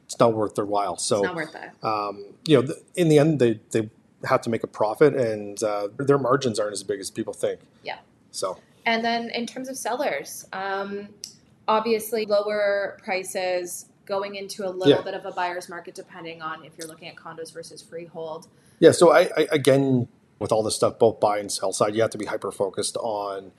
It's 0.04 0.18
not 0.20 0.34
worth 0.34 0.54
their 0.54 0.64
while. 0.64 0.96
So, 0.98 1.16
It's 1.16 1.25
not 1.25 1.34
worth 1.34 1.54
it. 1.54 1.70
um, 1.84 2.25
you 2.46 2.62
know, 2.62 2.75
in 2.94 3.08
the 3.08 3.18
end, 3.18 3.38
they 3.40 3.60
they 3.72 3.90
have 4.25 4.40
to 4.42 4.50
make 4.50 4.62
a 4.62 4.68
profit, 4.68 5.14
and 5.14 5.62
uh, 5.62 5.88
their 5.96 6.18
margins 6.18 6.60
aren't 6.60 6.72
as 6.75 6.82
big 6.82 7.00
as 7.00 7.10
people 7.10 7.32
think. 7.32 7.60
Yeah. 7.82 7.98
So. 8.30 8.58
And 8.84 9.04
then 9.04 9.30
in 9.30 9.46
terms 9.46 9.68
of 9.68 9.76
sellers, 9.76 10.46
um, 10.52 11.08
obviously 11.68 12.26
lower 12.26 12.99
prices 13.02 13.87
going 14.04 14.37
into 14.37 14.66
a 14.66 14.70
little 14.70 14.99
Yeah. 14.99 15.02
bit 15.02 15.14
of 15.14 15.26
a 15.26 15.32
buyer's 15.32 15.68
market 15.68 15.94
depending 15.94 16.40
on 16.40 16.64
if 16.64 16.78
you're 16.78 16.87
looking 16.87 17.08
at 17.08 17.16
condos 17.16 17.52
versus 17.52 17.82
freehold. 17.82 18.49
Yeah, 18.78 18.92
so 18.92 19.11
I, 19.11 19.30
I 19.37 19.49
again 19.50 20.08
with 20.38 20.52
all 20.52 20.62
this 20.62 20.76
stuff, 20.76 20.99
both 20.99 21.18
buy 21.18 21.38
and 21.38 21.50
sell 21.50 21.73
side, 21.73 21.94
you 21.94 22.02
have 22.02 22.11
to 22.11 22.18
be 22.18 22.26
hyper 22.26 22.52
focused 22.52 22.96
on 22.99 23.52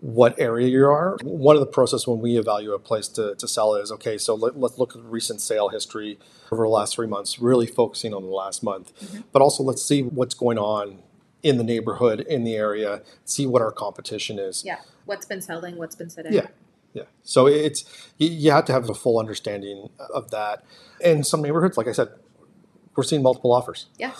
what 0.00 0.38
area 0.38 0.66
you 0.66 0.84
are. 0.86 1.16
One 1.22 1.56
of 1.56 1.60
the 1.60 1.66
process 1.66 2.06
when 2.06 2.20
we 2.20 2.36
evaluate 2.36 2.76
a 2.76 2.78
place 2.78 3.06
to, 3.08 3.34
to 3.36 3.46
sell 3.46 3.74
is 3.74 3.92
okay, 3.92 4.18
so 4.18 4.34
let, 4.34 4.58
let's 4.58 4.78
look 4.78 4.96
at 4.96 5.02
recent 5.02 5.40
sale 5.40 5.68
history 5.68 6.18
over 6.50 6.64
the 6.64 6.68
last 6.70 6.94
three 6.94 7.06
months, 7.06 7.38
really 7.38 7.66
focusing 7.66 8.12
on 8.12 8.22
the 8.22 8.30
last 8.30 8.62
month. 8.62 8.98
Mm-hmm. 8.98 9.20
But 9.32 9.42
also 9.42 9.62
let's 9.62 9.84
see 9.84 10.02
what's 10.02 10.34
going 10.34 10.58
on 10.58 11.00
in 11.42 11.58
the 11.58 11.64
neighborhood, 11.64 12.20
in 12.20 12.44
the 12.44 12.54
area, 12.54 13.02
see 13.24 13.46
what 13.46 13.60
our 13.60 13.72
competition 13.72 14.38
is. 14.38 14.64
Yeah. 14.64 14.78
What's 15.04 15.26
been 15.26 15.42
selling, 15.42 15.76
what's 15.76 15.94
been 15.94 16.10
sitting. 16.10 16.32
Yeah. 16.32 16.46
Yeah. 16.94 17.04
So 17.22 17.46
it's 17.46 17.84
you, 18.16 18.28
you 18.28 18.50
have 18.52 18.64
to 18.66 18.72
have 18.72 18.88
a 18.88 18.94
full 18.94 19.18
understanding 19.18 19.90
of 20.12 20.30
that. 20.30 20.64
And 21.02 21.26
some 21.26 21.42
neighborhoods, 21.42 21.76
like 21.76 21.88
I 21.88 21.92
said, 21.92 22.08
we're 22.96 23.02
seeing 23.02 23.22
multiple 23.22 23.52
offers. 23.52 23.86
Yeah. 23.98 24.12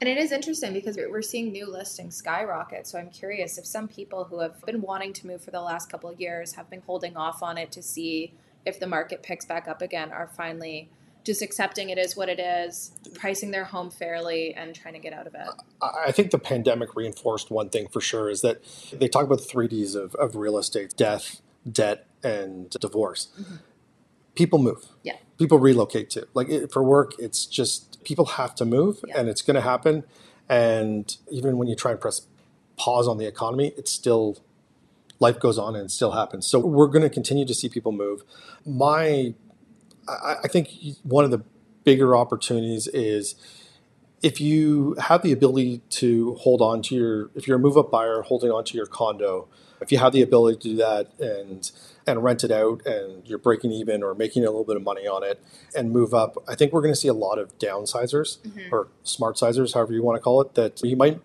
And 0.00 0.08
it 0.08 0.18
is 0.18 0.30
interesting 0.30 0.72
because 0.72 0.96
we're 0.96 1.22
seeing 1.22 1.50
new 1.50 1.66
listings 1.66 2.16
skyrocket. 2.16 2.86
So 2.86 2.98
I'm 2.98 3.10
curious 3.10 3.58
if 3.58 3.66
some 3.66 3.88
people 3.88 4.24
who 4.24 4.40
have 4.40 4.60
been 4.64 4.80
wanting 4.80 5.12
to 5.14 5.26
move 5.26 5.42
for 5.42 5.50
the 5.50 5.60
last 5.60 5.90
couple 5.90 6.10
of 6.10 6.20
years 6.20 6.52
have 6.52 6.68
been 6.70 6.82
holding 6.82 7.16
off 7.16 7.42
on 7.42 7.58
it 7.58 7.72
to 7.72 7.82
see 7.82 8.34
if 8.64 8.78
the 8.78 8.86
market 8.86 9.22
picks 9.22 9.44
back 9.44 9.66
up 9.66 9.82
again 9.82 10.12
are 10.12 10.28
finally 10.28 10.90
just 11.24 11.42
accepting 11.42 11.90
it 11.90 11.98
is 11.98 12.16
what 12.16 12.28
it 12.28 12.38
is, 12.38 12.92
pricing 13.14 13.50
their 13.50 13.64
home 13.64 13.90
fairly, 13.90 14.54
and 14.54 14.74
trying 14.74 14.94
to 14.94 15.00
get 15.00 15.12
out 15.12 15.26
of 15.26 15.34
it. 15.34 15.48
I 15.82 16.04
I 16.06 16.12
think 16.12 16.30
the 16.30 16.38
pandemic 16.38 16.96
reinforced 16.96 17.50
one 17.50 17.68
thing 17.68 17.88
for 17.88 18.00
sure 18.00 18.30
is 18.30 18.40
that 18.40 18.62
they 18.92 19.08
talk 19.08 19.24
about 19.24 19.38
the 19.38 19.44
three 19.44 19.68
Ds 19.68 19.94
of, 19.94 20.14
of 20.14 20.36
real 20.36 20.56
estate 20.56 20.94
death, 20.96 21.42
debt, 21.70 22.06
and 22.22 22.70
divorce. 22.70 23.28
Mm-hmm. 23.40 23.56
People 24.34 24.58
move. 24.58 24.86
Yeah. 25.02 25.16
People 25.38 25.58
relocate 25.58 26.10
too. 26.10 26.26
Like 26.34 26.48
it, 26.48 26.72
for 26.72 26.82
work, 26.82 27.12
it's 27.18 27.46
just 27.46 28.02
people 28.04 28.24
have 28.24 28.54
to 28.56 28.64
move 28.64 29.04
Yeah. 29.06 29.20
and 29.20 29.28
it's 29.28 29.42
going 29.42 29.56
to 29.56 29.60
happen. 29.60 30.04
And 30.48 31.14
even 31.30 31.58
when 31.58 31.68
you 31.68 31.74
try 31.74 31.92
and 31.92 32.00
press 32.00 32.26
pause 32.76 33.08
on 33.08 33.18
the 33.18 33.26
economy, 33.26 33.72
it's 33.76 33.90
still, 33.92 34.38
life 35.20 35.38
goes 35.40 35.58
on 35.58 35.74
and 35.74 35.86
it 35.86 35.90
still 35.90 36.12
happens. 36.12 36.46
So 36.46 36.58
we're 36.60 36.86
going 36.86 37.02
to 37.02 37.10
continue 37.10 37.44
to 37.44 37.54
see 37.54 37.68
people 37.68 37.92
move. 37.92 38.22
My, 38.64 39.34
I, 40.08 40.36
I 40.44 40.48
think 40.48 40.70
one 41.02 41.24
of 41.24 41.30
the 41.30 41.42
bigger 41.84 42.16
opportunities 42.16 42.86
is 42.88 43.34
if 44.22 44.40
you 44.40 44.94
have 44.98 45.22
the 45.22 45.32
ability 45.32 45.80
to 45.90 46.34
hold 46.34 46.60
on 46.60 46.82
to 46.82 46.94
your 46.94 47.30
if 47.34 47.46
you're 47.46 47.56
a 47.56 47.60
move 47.60 47.76
up 47.76 47.90
buyer 47.90 48.22
holding 48.22 48.50
on 48.50 48.64
to 48.64 48.76
your 48.76 48.86
condo 48.86 49.48
if 49.80 49.92
you 49.92 49.98
have 49.98 50.12
the 50.12 50.22
ability 50.22 50.58
to 50.58 50.68
do 50.70 50.76
that 50.76 51.10
and 51.18 51.70
and 52.06 52.24
rent 52.24 52.42
it 52.42 52.50
out 52.50 52.84
and 52.86 53.26
you're 53.28 53.38
breaking 53.38 53.70
even 53.70 54.02
or 54.02 54.14
making 54.14 54.42
a 54.42 54.46
little 54.46 54.64
bit 54.64 54.76
of 54.76 54.82
money 54.82 55.06
on 55.06 55.22
it 55.22 55.42
and 55.76 55.90
move 55.90 56.14
up 56.14 56.36
i 56.48 56.54
think 56.54 56.72
we're 56.72 56.80
going 56.82 56.94
to 56.94 57.00
see 57.00 57.08
a 57.08 57.14
lot 57.14 57.38
of 57.38 57.56
downsizers 57.58 58.38
or 58.72 58.88
smart 59.02 59.36
sizers 59.38 59.74
however 59.74 59.92
you 59.92 60.02
want 60.02 60.16
to 60.16 60.20
call 60.22 60.40
it 60.40 60.54
that 60.54 60.80
you 60.82 60.96
might 60.96 61.20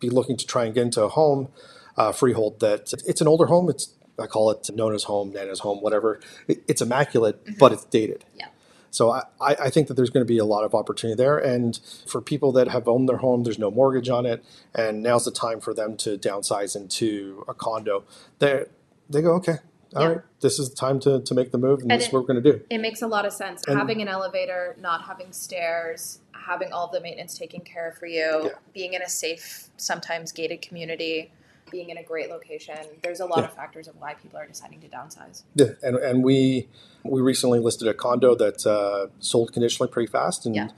be 0.00 0.08
looking 0.08 0.36
to 0.36 0.46
try 0.46 0.64
and 0.64 0.74
get 0.74 0.82
into 0.82 1.02
a 1.02 1.08
home 1.08 1.48
uh, 1.96 2.12
freehold 2.12 2.60
that 2.60 2.92
it's 3.06 3.20
an 3.20 3.28
older 3.28 3.46
home. 3.46 3.68
It's 3.68 3.94
i 4.18 4.26
call 4.26 4.50
it 4.50 4.68
known 4.74 4.94
as 4.94 5.04
home 5.04 5.32
nana's 5.32 5.60
home 5.60 5.80
whatever. 5.80 6.20
It, 6.48 6.62
it's 6.68 6.82
immaculate 6.82 7.58
but 7.58 7.72
it's 7.72 7.84
dated. 7.84 8.24
Yeah. 8.36 8.48
So 8.90 9.10
I, 9.10 9.22
I 9.40 9.70
think 9.70 9.88
that 9.88 9.94
there's 9.94 10.10
going 10.10 10.24
to 10.24 10.28
be 10.28 10.38
a 10.38 10.44
lot 10.44 10.64
of 10.64 10.74
opportunity 10.74 11.16
there. 11.16 11.38
And 11.38 11.78
for 12.06 12.20
people 12.20 12.52
that 12.52 12.68
have 12.68 12.88
owned 12.88 13.08
their 13.08 13.18
home, 13.18 13.44
there's 13.44 13.58
no 13.58 13.70
mortgage 13.70 14.08
on 14.08 14.26
it, 14.26 14.44
and 14.74 15.02
now's 15.02 15.24
the 15.24 15.30
time 15.30 15.60
for 15.60 15.72
them 15.74 15.96
to 15.98 16.18
downsize 16.18 16.74
into 16.76 17.44
a 17.48 17.54
condo. 17.54 18.04
They 18.40 18.64
they 19.08 19.22
go, 19.22 19.32
okay, 19.34 19.56
all 19.96 20.06
right, 20.06 20.16
Yeah. 20.16 20.22
this 20.40 20.58
is 20.60 20.70
the 20.70 20.76
time 20.76 21.00
to, 21.00 21.20
to 21.20 21.34
make 21.34 21.50
the 21.50 21.58
move, 21.58 21.80
and, 21.80 21.90
And 21.90 22.00
this 22.00 22.06
is 22.06 22.12
it- 22.12 22.16
what 22.16 22.22
we're 22.28 22.34
going 22.34 22.42
to 22.44 22.52
do. 22.52 22.64
It 22.70 22.78
makes 22.78 23.02
a 23.02 23.08
lot 23.08 23.26
of 23.26 23.32
sense. 23.32 23.64
And- 23.66 23.76
having 23.78 24.00
an 24.02 24.06
elevator, 24.08 24.76
not 24.80 25.02
having 25.02 25.32
stairs, 25.32 26.20
having 26.32 26.72
all 26.72 26.86
the 26.90 27.00
maintenance 27.00 27.36
taken 27.36 27.60
care 27.60 27.88
of 27.88 27.96
for 27.96 28.06
you, 28.06 28.42
Yeah. 28.44 28.50
being 28.72 28.92
in 28.94 29.02
a 29.02 29.08
safe, 29.08 29.68
sometimes 29.76 30.30
gated 30.32 30.62
community, 30.62 31.32
being 31.70 31.90
in 31.90 31.96
a 31.98 32.02
great 32.02 32.28
location. 32.30 32.76
There's 33.02 33.20
a 33.20 33.26
lot 33.26 33.38
Yeah. 33.40 33.44
of 33.46 33.54
factors 33.54 33.88
of 33.88 33.96
why 34.00 34.14
people 34.14 34.38
are 34.38 34.46
deciding 34.46 34.80
to 34.80 34.88
downsize. 34.88 35.42
Yeah, 35.54 35.66
and 35.82 35.96
and 35.96 36.24
we 36.24 36.68
we 37.04 37.20
recently 37.20 37.58
listed 37.60 37.88
a 37.88 37.94
condo 37.94 38.34
that 38.34 38.66
uh, 38.66 39.06
sold 39.20 39.52
conditionally 39.52 39.90
pretty 39.90 40.10
fast, 40.10 40.46
and 40.46 40.54
Yeah. 40.54 40.68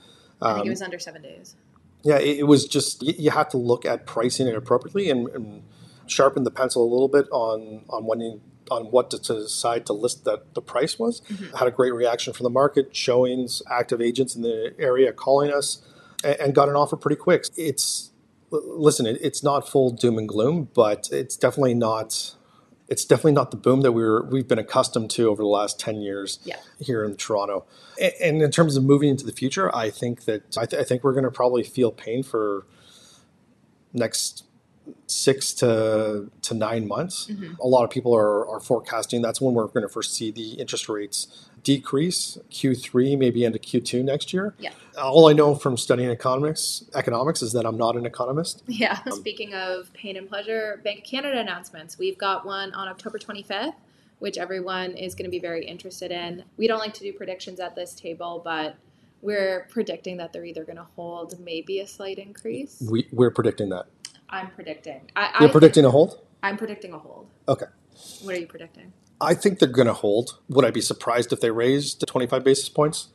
I 0.41 0.53
think 0.53 0.61
um, 0.61 0.67
it 0.67 0.69
was 0.69 0.81
under 0.81 0.99
seven 0.99 1.21
days. 1.21 1.55
Yeah, 2.03 2.17
it, 2.19 2.39
it 2.39 2.43
was 2.47 2.65
just 2.65 3.01
you, 3.01 3.13
you 3.17 3.31
have 3.31 3.49
to 3.49 3.57
look 3.57 3.85
at 3.85 4.05
pricing 4.05 4.47
it 4.47 4.55
appropriately 4.55 5.09
and, 5.09 5.27
and 5.29 5.63
sharpen 6.05 6.43
the 6.43 6.51
pencil 6.51 6.83
a 6.83 6.89
little 6.91 7.07
bit 7.07 7.27
on 7.31 7.85
on 7.89 8.05
when 8.05 8.19
you 8.21 8.41
on 8.71 8.85
what 8.85 9.11
to, 9.11 9.19
to 9.21 9.33
decide 9.33 9.85
to 9.85 9.93
list 9.93 10.23
that 10.23 10.53
the 10.53 10.61
price 10.61 10.97
was. 10.97 11.21
Had 11.57 11.67
a 11.67 11.71
great 11.71 11.93
reaction 11.93 12.31
from 12.33 12.45
the 12.45 12.49
market, 12.49 12.95
showings, 12.95 13.61
active 13.69 14.01
agents 14.01 14.35
in 14.37 14.41
the 14.41 14.73
area 14.79 15.11
calling 15.11 15.51
us, 15.51 15.81
and, 16.23 16.39
and 16.39 16.55
got 16.55 16.69
an 16.69 16.75
offer 16.75 16.95
pretty 16.95 17.17
quick. 17.17 17.45
It's 17.57 18.11
listen, 18.53 19.05
it, 19.05 19.17
it's 19.21 19.43
not 19.43 19.67
full 19.67 19.91
doom 19.91 20.17
and 20.17 20.27
gloom, 20.27 20.69
but 20.73 21.09
it's 21.11 21.35
definitely 21.35 21.73
not. 21.73 22.35
It's 22.89 23.05
definitely 23.05 23.31
not 23.31 23.49
the 23.51 23.57
boom 23.57 23.81
that 23.81 23.93
we 23.93 24.03
were 24.03 24.23
we've 24.25 24.47
been 24.47 24.59
accustomed 24.59 25.09
to 25.11 25.29
over 25.29 25.41
the 25.41 25.47
last 25.47 25.79
ten 25.79 26.01
years 26.01 26.39
Yeah. 26.43 26.57
here 26.79 27.03
in 27.03 27.15
Toronto. 27.15 27.65
And 28.21 28.41
in 28.41 28.51
terms 28.51 28.75
of 28.75 28.83
moving 28.83 29.09
into 29.09 29.25
the 29.25 29.31
future, 29.31 29.73
I 29.75 29.89
think 29.89 30.25
that 30.25 30.57
I, 30.57 30.65
th- 30.65 30.79
I 30.81 30.83
think 30.83 31.03
we're 31.03 31.13
going 31.13 31.23
to 31.23 31.31
probably 31.31 31.63
feel 31.63 31.91
pain 31.91 32.23
for 32.23 32.65
next 33.93 34.43
six 35.07 35.53
to 35.53 36.29
to 36.41 36.53
nine 36.53 36.87
months. 36.87 37.27
Mm-hmm. 37.27 37.55
A 37.61 37.67
lot 37.67 37.83
of 37.83 37.89
people 37.89 38.15
are, 38.15 38.47
are 38.47 38.59
forecasting 38.59 39.21
that's 39.21 39.39
when 39.41 39.53
we're 39.53 39.67
going 39.67 39.83
to 39.83 39.89
first 39.89 40.15
see 40.15 40.31
the 40.31 40.53
interest 40.53 40.89
rates 40.89 41.49
decrease 41.63 42.37
Q3, 42.51 43.17
maybe 43.17 43.45
into 43.45 43.57
Q2 43.57 44.03
next 44.03 44.33
year. 44.33 44.53
Yeah. 44.59 44.71
All 45.01 45.29
I 45.29 45.33
know 45.33 45.55
from 45.55 45.77
studying 45.77 46.09
economics 46.09 46.83
economics 46.93 47.41
is 47.41 47.53
that 47.53 47.65
I'm 47.65 47.77
not 47.77 47.95
an 47.95 48.05
economist. 48.05 48.63
Yeah. 48.67 48.99
Um, 49.05 49.13
Speaking 49.13 49.53
of 49.53 49.91
pain 49.93 50.17
and 50.17 50.27
pleasure, 50.27 50.81
Bank 50.83 50.99
of 50.99 51.05
Canada 51.05 51.39
announcements. 51.39 51.97
We've 51.97 52.17
got 52.17 52.45
one 52.45 52.73
on 52.73 52.87
October 52.87 53.17
25th, 53.17 53.75
which 54.19 54.37
everyone 54.37 54.91
is 54.91 55.15
going 55.15 55.25
to 55.25 55.31
be 55.31 55.39
very 55.39 55.65
interested 55.65 56.11
in. 56.11 56.43
We 56.57 56.67
don't 56.67 56.79
like 56.79 56.93
to 56.95 57.01
do 57.01 57.13
predictions 57.13 57.59
at 57.59 57.75
this 57.75 57.93
table, 57.93 58.41
but 58.43 58.75
we're 59.21 59.67
predicting 59.69 60.17
that 60.17 60.33
they're 60.33 60.45
either 60.45 60.65
going 60.65 60.77
to 60.77 60.87
hold 60.95 61.39
maybe 61.39 61.79
a 61.79 61.87
slight 61.87 62.17
increase. 62.17 62.83
We, 62.89 63.07
we're 63.11 63.31
predicting 63.31 63.69
that. 63.69 63.85
I'm 64.33 64.49
predicting. 64.49 65.11
I, 65.15 65.31
You're 65.39 65.49
I 65.49 65.51
predicting 65.51 65.85
a 65.85 65.91
hold? 65.91 66.19
I'm 66.41 66.57
predicting 66.57 66.91
a 66.91 66.97
hold. 66.97 67.29
Okay. 67.47 67.67
What 68.23 68.35
are 68.35 68.39
you 68.39 68.47
predicting? 68.47 68.91
I 69.21 69.35
think 69.35 69.59
they're 69.59 69.69
going 69.69 69.87
to 69.87 69.93
hold. 69.93 70.39
Would 70.49 70.65
I 70.65 70.71
be 70.71 70.81
surprised 70.81 71.31
if 71.31 71.39
they 71.39 71.51
raised 71.51 71.99
to 71.99 72.07
25 72.07 72.43
basis 72.43 72.67
points? 72.67 73.09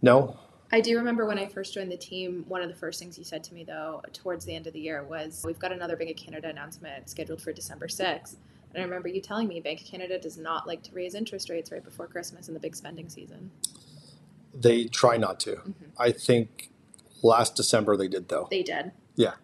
No. 0.00 0.38
I 0.70 0.80
do 0.80 0.96
remember 0.96 1.26
when 1.26 1.38
I 1.38 1.46
first 1.46 1.74
joined 1.74 1.90
the 1.90 1.96
team, 1.96 2.44
one 2.46 2.62
of 2.62 2.68
the 2.68 2.76
first 2.76 3.00
things 3.00 3.18
you 3.18 3.24
said 3.24 3.42
to 3.44 3.54
me, 3.54 3.64
though, 3.64 4.02
towards 4.12 4.44
the 4.44 4.54
end 4.54 4.68
of 4.68 4.72
the 4.72 4.80
year 4.80 5.02
was, 5.02 5.42
We've 5.44 5.58
got 5.58 5.72
another 5.72 5.96
Bank 5.96 6.10
of 6.10 6.16
Canada 6.16 6.48
announcement 6.48 7.10
scheduled 7.10 7.42
for 7.42 7.52
December 7.52 7.88
6th. 7.88 8.36
And 8.72 8.82
I 8.82 8.84
remember 8.84 9.08
you 9.08 9.20
telling 9.20 9.48
me 9.48 9.58
Bank 9.60 9.80
of 9.80 9.86
Canada 9.86 10.18
does 10.18 10.38
not 10.38 10.66
like 10.66 10.84
to 10.84 10.92
raise 10.92 11.16
interest 11.16 11.50
rates 11.50 11.72
right 11.72 11.82
before 11.84 12.06
Christmas 12.06 12.46
and 12.46 12.54
the 12.54 12.60
big 12.60 12.76
spending 12.76 13.08
season. 13.08 13.50
They 14.54 14.84
try 14.84 15.16
not 15.16 15.40
to. 15.40 15.56
Mm-hmm. 15.56 15.84
I 15.98 16.12
think 16.12 16.70
last 17.22 17.56
December 17.56 17.96
they 17.96 18.08
did, 18.08 18.28
though. 18.28 18.46
They 18.48 18.62
did. 18.62 18.92
Yeah. 19.16 19.34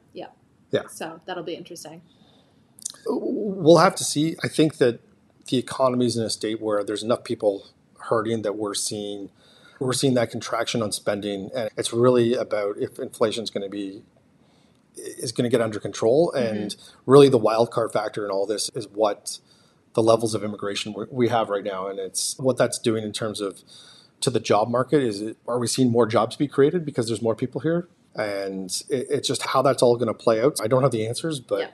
Yeah. 0.73 0.89
So 0.89 1.21
that'll 1.27 1.45
be 1.45 1.55
interesting. 1.55 2.03
We'll 3.07 3.79
have 3.79 3.95
to 3.97 4.05
see. 4.05 4.37
I 4.43 4.49
think 4.49 4.79
that 4.79 5.01
the 5.47 5.59
economy 5.59 6.07
is 6.07 6.17
in 6.17 6.25
a 6.25 6.31
state 6.31 6.61
where 6.61 6.83
there's 6.83 7.03
enough 7.05 7.23
people 7.25 7.69
hurting 8.09 8.43
that 8.43 8.57
we're 8.57 8.75
seeing 8.75 9.31
We're 9.81 9.93
seeing 9.93 10.15
that 10.15 10.31
contraction 10.31 10.81
on 10.83 10.93
spending, 10.93 11.51
and 11.55 11.69
it's 11.77 11.93
really 11.93 12.35
about 12.35 12.79
if 12.79 12.99
inflation 13.01 13.43
is 13.43 13.51
going 13.51 13.65
to 13.65 13.69
be 13.69 14.03
is 14.95 15.33
going 15.33 15.45
to 15.45 15.51
get 15.51 15.61
under 15.61 15.81
control. 15.81 16.33
Mm-hmm. 16.37 16.57
And 16.57 16.77
really, 17.07 17.29
the 17.29 17.39
wild 17.39 17.71
card 17.73 17.93
factor 17.93 18.25
in 18.25 18.31
all 18.31 18.47
this 18.47 18.71
is 18.75 18.87
what 18.89 19.41
the 19.95 20.03
levels 20.03 20.35
of 20.35 20.45
immigration 20.45 20.95
we- 20.97 21.07
we 21.11 21.29
have 21.29 21.51
right 21.51 21.65
now, 21.65 21.89
and 21.89 21.99
it's 21.99 22.39
what 22.39 22.57
that's 22.57 22.79
doing 22.79 23.03
in 23.03 23.13
terms 23.13 23.41
of 23.41 23.63
to 24.21 24.31
the 24.31 24.41
job 24.41 24.69
market. 24.69 25.03
Is 25.03 25.21
it, 25.21 25.37
are 25.49 25.59
we 25.59 25.67
seeing 25.67 25.91
more 25.91 26.07
jobs 26.07 26.37
be 26.37 26.47
created 26.47 26.85
because 26.85 27.09
there's 27.09 27.23
more 27.23 27.35
people 27.35 27.61
here? 27.63 27.89
And 28.15 28.71
it, 28.89 29.07
it's 29.11 29.29
just 29.29 29.43
how 29.43 29.63
that's 29.63 29.83
all 29.83 29.97
going 29.97 30.09
to 30.09 30.15
play 30.15 30.43
out. 30.43 30.59
I 30.63 30.69
don't 30.69 30.83
have 30.83 30.93
the 30.93 31.07
answers, 31.07 31.41
but 31.41 31.61
Yeah. 31.61 31.69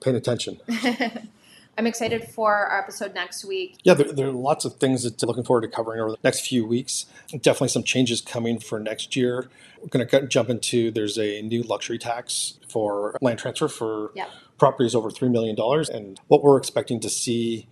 paying 0.00 0.16
attention. 0.16 0.60
I'm 1.76 1.88
excited 1.88 2.24
for 2.28 2.54
our 2.54 2.78
episode 2.82 3.14
next 3.14 3.44
week. 3.44 3.78
Yeah, 3.82 3.94
there, 3.94 4.12
there 4.12 4.28
are 4.28 4.32
lots 4.32 4.64
of 4.64 4.76
things 4.76 5.02
that 5.02 5.18
to 5.18 5.26
looking 5.26 5.42
forward 5.42 5.62
to 5.62 5.68
covering 5.68 6.00
over 6.00 6.12
the 6.12 6.18
next 6.22 6.46
few 6.46 6.64
weeks. 6.64 7.06
Definitely 7.32 7.68
some 7.68 7.82
changes 7.82 8.20
coming 8.20 8.60
for 8.60 8.78
next 8.78 9.16
year. 9.16 9.48
We're 9.80 9.88
going 9.88 10.06
to 10.06 10.26
jump 10.28 10.50
into 10.50 10.92
there's 10.92 11.18
a 11.18 11.42
new 11.42 11.62
luxury 11.62 11.98
tax 11.98 12.58
for 12.68 13.16
land 13.20 13.40
transfer 13.40 13.66
for 13.66 14.12
properties 14.56 14.94
over 14.94 15.10
$3 15.10 15.30
million 15.32 15.56
and 15.92 16.20
what 16.28 16.44
we're 16.44 16.56
expecting 16.58 17.00
to 17.00 17.10
see 17.10 17.66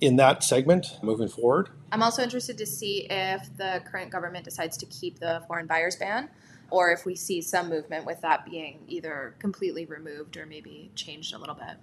in 0.00 0.16
that 0.16 0.44
segment 0.44 0.98
moving 1.02 1.28
forward. 1.28 1.68
I'm 1.90 2.02
also 2.02 2.22
interested 2.22 2.56
to 2.58 2.66
see 2.66 3.06
if 3.10 3.56
the 3.56 3.82
current 3.90 4.10
government 4.10 4.44
decides 4.44 4.76
to 4.78 4.86
keep 4.86 5.18
the 5.18 5.42
foreign 5.48 5.66
buyers 5.66 5.96
ban 5.96 6.28
or 6.72 6.90
if 6.90 7.04
we 7.04 7.14
see 7.14 7.40
some 7.42 7.68
movement 7.68 8.06
with 8.06 8.20
that 8.22 8.44
being 8.44 8.80
either 8.88 9.34
completely 9.38 9.84
removed 9.84 10.36
or 10.36 10.46
maybe 10.46 10.90
changed 10.94 11.34
a 11.34 11.38
little 11.38 11.54
bit. 11.54 11.76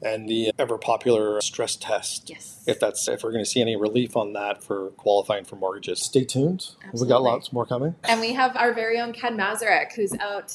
And 0.00 0.28
the 0.28 0.52
ever 0.58 0.78
popular 0.78 1.40
stress 1.40 1.74
test. 1.74 2.30
Yes. 2.30 2.62
If 2.68 2.78
that's 2.78 3.08
if 3.08 3.24
we're 3.24 3.32
going 3.32 3.44
to 3.44 3.50
see 3.50 3.60
any 3.60 3.74
relief 3.74 4.16
on 4.16 4.32
that 4.34 4.62
for 4.62 4.90
qualifying 4.90 5.44
for 5.44 5.56
mortgages, 5.56 6.00
stay 6.00 6.24
tuned. 6.24 6.68
We 6.82 6.88
Absolutely. 6.90 7.08
got 7.08 7.22
lots 7.22 7.52
more 7.52 7.66
coming. 7.66 7.96
And 8.04 8.20
we 8.20 8.32
have 8.34 8.56
our 8.56 8.72
very 8.72 9.00
own 9.00 9.12
Ken 9.12 9.36
Mazarek 9.36 9.92
who's 9.96 10.12
out 10.20 10.54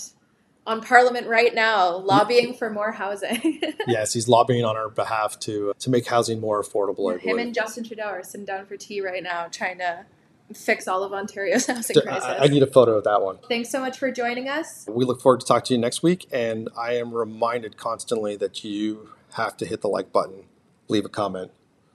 on 0.66 0.82
Parliament 0.82 1.28
right 1.28 1.54
now 1.54 1.98
lobbying 1.98 2.54
for 2.54 2.70
more 2.70 2.94
housing. 2.94 3.62
yes, 3.88 4.14
he's 4.14 4.30
lobbying 4.30 4.64
on 4.64 4.78
our 4.78 4.90
behalf 4.90 5.38
to 5.42 5.74
to 5.80 5.90
make 5.90 6.08
housing 6.08 6.40
more 6.40 6.64
affordable. 6.64 7.14
I 7.14 7.18
Him 7.18 7.38
and 7.38 7.54
Justin 7.54 7.84
Trudeau 7.84 8.04
are 8.04 8.24
sitting 8.24 8.46
down 8.46 8.66
for 8.66 8.78
tea 8.78 9.02
right 9.02 9.24
now 9.24 9.48
trying 9.52 9.80
to 9.80 10.06
fix 10.54 10.88
all 10.88 11.04
of 11.04 11.14
Ontario's 11.14 11.66
housing 11.68 12.02
crisis. 12.02 12.24
I, 12.24 12.46
I 12.46 12.48
need 12.48 12.64
a 12.64 12.68
photo 12.68 12.98
of 12.98 13.04
that 13.04 13.22
one. 13.22 13.40
Thanks 13.48 13.70
so 13.70 13.80
much 13.80 13.98
for 13.98 14.12
joining 14.12 14.48
us. 14.50 14.86
We 14.90 15.06
look 15.06 15.22
forward 15.22 15.42
to 15.42 15.46
talking 15.46 15.66
to 15.66 15.74
you 15.76 15.80
next 15.80 16.04
week, 16.04 16.28
and 16.32 16.70
I 16.78 16.96
am 16.96 17.14
reminded 17.14 17.78
constantly 17.78 18.36
that 18.38 18.64
you 18.64 19.10
have 19.34 19.58
to 19.58 19.66
hit 19.66 19.82
the 19.82 19.88
like 19.88 20.12
button, 20.12 20.46
leave 20.88 21.06
a 21.06 21.10
comment, 21.10 21.52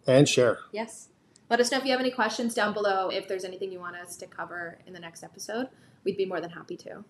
and 0.06 0.28
share. 0.28 0.60
Yes. 0.72 1.08
Let 1.50 1.60
us 1.60 1.70
know 1.70 1.78
if 1.78 1.84
you 1.84 1.92
have 1.92 2.00
any 2.00 2.10
questions 2.10 2.54
down 2.54 2.74
below. 2.74 3.08
If 3.08 3.26
there's 3.26 3.44
anything 3.44 3.72
you 3.72 3.80
want 3.80 3.96
us 3.96 4.16
to 4.18 4.26
cover 4.26 4.78
in 4.86 4.92
the 4.92 5.00
next 5.00 5.22
episode, 5.22 5.68
we'd 6.04 6.16
be 6.16 6.26
more 6.26 6.40
than 6.40 6.50
happy 6.50 6.76
to. 6.78 7.04